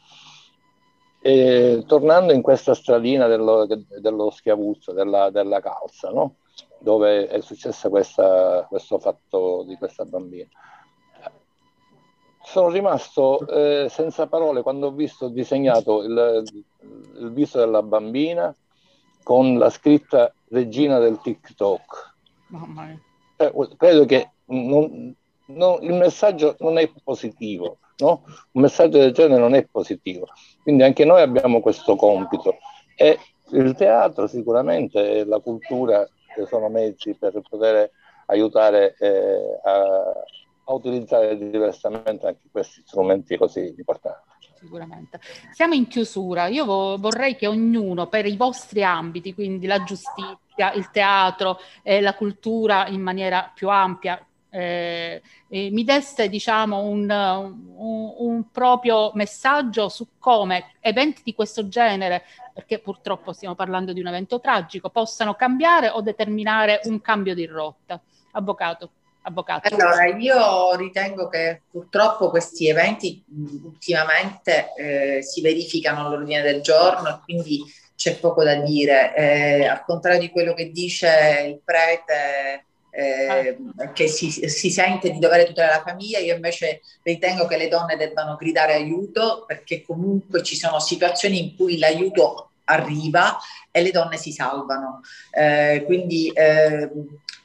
[1.21, 3.65] Eh, tornando in questa stradina dello,
[3.99, 6.35] dello schiavuzzo, della, della calza, no?
[6.77, 10.47] dove è successo questa, questo fatto di questa bambina.
[12.43, 16.43] Sono rimasto eh, senza parole quando ho visto disegnato il,
[17.17, 18.55] il viso della bambina
[19.23, 22.15] con la scritta regina del TikTok.
[23.37, 25.13] Eh, credo che non,
[25.47, 28.23] non, il messaggio non è positivo, no?
[28.51, 30.27] un messaggio del genere non è positivo.
[30.61, 32.57] Quindi anche noi abbiamo questo compito
[32.95, 33.19] e
[33.51, 36.07] il teatro sicuramente e la cultura
[36.47, 37.89] sono mezzi per poter
[38.27, 39.79] aiutare eh, a,
[40.65, 44.33] a utilizzare diversamente anche questi strumenti così importanti
[44.65, 45.19] sicuramente.
[45.51, 50.73] Siamo in chiusura, io vo- vorrei che ognuno per i vostri ambiti, quindi la giustizia,
[50.73, 54.19] il teatro, eh, la cultura in maniera più ampia,
[54.57, 62.23] eh, mi desse diciamo un, un, un, proprio messaggio su come eventi di questo genere,
[62.53, 67.45] perché purtroppo stiamo parlando di un evento tragico, possano cambiare o determinare un cambio di
[67.45, 67.99] rotta.
[68.31, 68.91] Avvocato.
[69.23, 69.73] Avvocato.
[69.73, 73.23] Allora, io ritengo che purtroppo questi eventi
[73.63, 77.63] ultimamente eh, si verificano all'ordine del giorno e quindi
[77.95, 79.15] c'è poco da dire.
[79.15, 83.57] Eh, al contrario di quello che dice il prete eh,
[83.93, 87.97] che si, si, sente di dover tutelare la famiglia, io invece ritengo che le donne
[87.97, 93.37] debbano gridare aiuto perché comunque ci sono situazioni in cui l'aiuto arriva
[93.69, 95.01] e le donne si salvano.
[95.31, 96.89] Eh, quindi eh,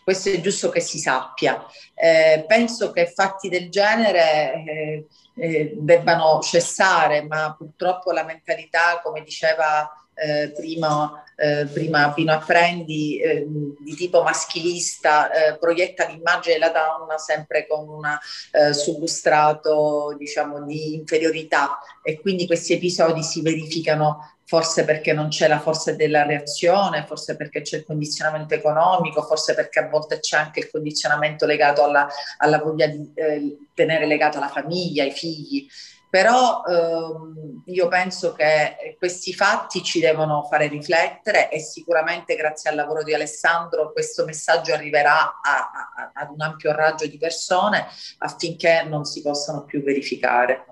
[0.04, 1.66] questo è giusto che si sappia.
[1.94, 9.22] Eh, penso che fatti del genere eh, eh, debbano cessare, ma purtroppo la mentalità, come
[9.22, 9.90] diceva
[10.20, 13.46] eh, prima, eh, prima Pino Apprendi, eh,
[13.78, 18.04] di tipo maschilista, eh, proietta l'immagine della donna sempre con un
[18.52, 25.46] eh, substrato diciamo, di inferiorità e quindi questi episodi si verificano forse perché non c'è
[25.46, 30.38] la forza della reazione, forse perché c'è il condizionamento economico, forse perché a volte c'è
[30.38, 32.08] anche il condizionamento legato alla,
[32.38, 35.68] alla voglia di eh, tenere legato alla famiglia, ai figli.
[36.10, 42.76] Però ehm, io penso che questi fatti ci devono fare riflettere e sicuramente grazie al
[42.76, 47.86] lavoro di Alessandro questo messaggio arriverà a, a, ad un ampio raggio di persone
[48.18, 50.69] affinché non si possano più verificare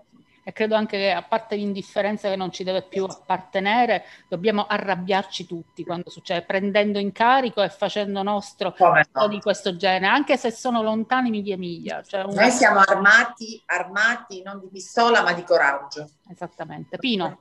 [0.49, 5.45] e credo anche che a parte l'indifferenza che non ci deve più appartenere, dobbiamo arrabbiarci
[5.45, 9.29] tutti quando succede, prendendo in carico e facendo nostro no?
[9.29, 12.03] di questo genere, anche se sono lontani miglia miglia.
[12.03, 12.41] Cioè una...
[12.41, 16.09] Noi siamo armati, armati non di pistola ma di coraggio.
[16.31, 16.97] Esattamente.
[16.97, 17.41] Pino.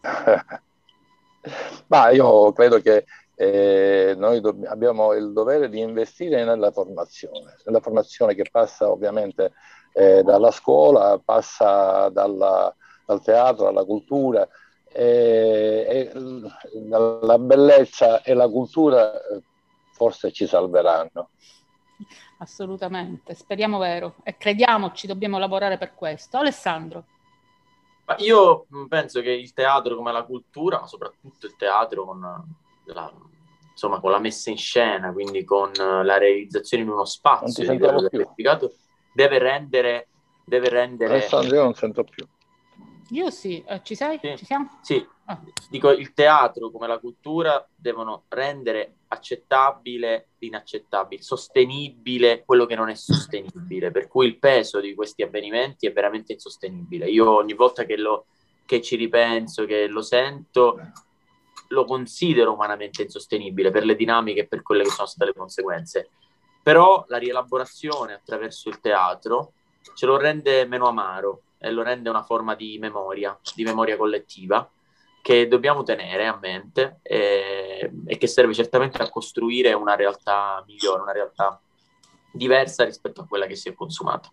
[1.88, 7.80] ma io credo che eh, noi do- abbiamo il dovere di investire nella formazione, nella
[7.80, 9.52] formazione che passa ovviamente
[9.92, 12.74] eh, dalla scuola, passa dalla,
[13.06, 14.46] dal teatro alla cultura.
[14.94, 19.40] E, e la bellezza e la cultura eh,
[19.92, 21.30] forse ci salveranno.
[22.38, 26.36] Assolutamente, speriamo vero e crediamoci, dobbiamo lavorare per questo.
[26.36, 27.04] Alessandro.
[28.04, 32.20] Ma io penso che il teatro come la cultura, ma soprattutto il teatro con
[32.84, 33.12] la,
[33.70, 38.08] insomma, con la messa in scena, quindi con la realizzazione in uno spazio di livello
[39.12, 40.08] deve rendere...
[40.44, 41.14] Deve rendere...
[41.14, 42.26] Alessandro, io non sento più.
[43.10, 44.18] Io sì, eh, ci sei?
[44.20, 44.36] Sì.
[44.38, 44.78] Ci siamo?
[44.82, 45.40] Sì, ah.
[45.68, 52.94] dico il teatro come la cultura devono rendere accettabile l'inaccettabile, sostenibile quello che non è
[52.94, 57.08] sostenibile, per cui il peso di questi avvenimenti è veramente insostenibile.
[57.10, 58.26] Io ogni volta che, lo,
[58.64, 60.80] che ci ripenso, che lo sento,
[61.68, 66.10] lo considero umanamente insostenibile per le dinamiche e per quelle che sono state le conseguenze
[66.62, 69.52] però la rielaborazione attraverso il teatro
[69.94, 74.68] ce lo rende meno amaro e lo rende una forma di memoria, di memoria collettiva
[75.22, 81.02] che dobbiamo tenere a mente e, e che serve certamente a costruire una realtà migliore,
[81.02, 81.60] una realtà
[82.32, 84.32] diversa rispetto a quella che si è consumata.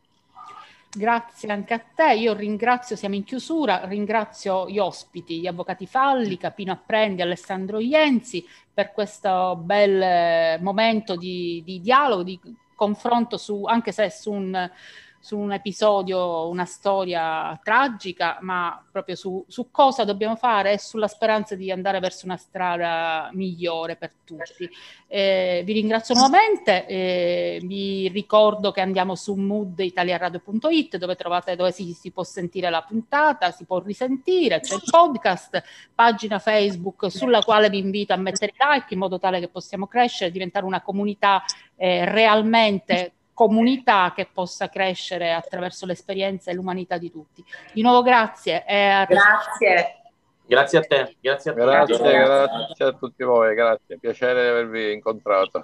[0.91, 6.35] Grazie anche a te, io ringrazio, siamo in chiusura, ringrazio gli ospiti, gli avvocati Falli,
[6.35, 12.39] Capino Apprendi, Alessandro Ienzi per questo bel momento di, di dialogo, di
[12.73, 14.71] confronto su, anche se su un,
[15.20, 21.07] su un episodio, una storia tragica, ma proprio su, su, cosa dobbiamo fare e sulla
[21.07, 24.70] speranza di andare verso una strada migliore per tutti.
[25.07, 31.91] Eh, vi ringrazio nuovamente, eh, vi ricordo che andiamo su mooditaliaradio.it dove trovate dove si,
[31.93, 35.61] si, può sentire la puntata, si può risentire, c'è il podcast,
[35.93, 40.32] pagina Facebook sulla quale vi invito a mettere like in modo tale che possiamo crescere,
[40.32, 41.43] diventare una comunità
[41.76, 47.41] eh, realmente comunità che possa crescere attraverso l'esperienza e l'umanità di tutti.
[47.71, 48.65] Di nuovo grazie.
[48.67, 49.05] A...
[49.05, 50.01] Grazie.
[50.45, 51.15] Grazie a te.
[51.21, 51.61] Grazie a, te.
[51.61, 53.97] Grazie, grazie a tutti voi, grazie.
[53.97, 55.61] Piacere di avervi incontrato.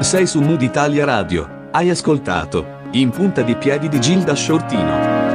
[0.00, 1.68] Sei su Mood Italia Radio.
[1.72, 5.29] Hai ascoltato In punta di piedi di Gilda Shortino.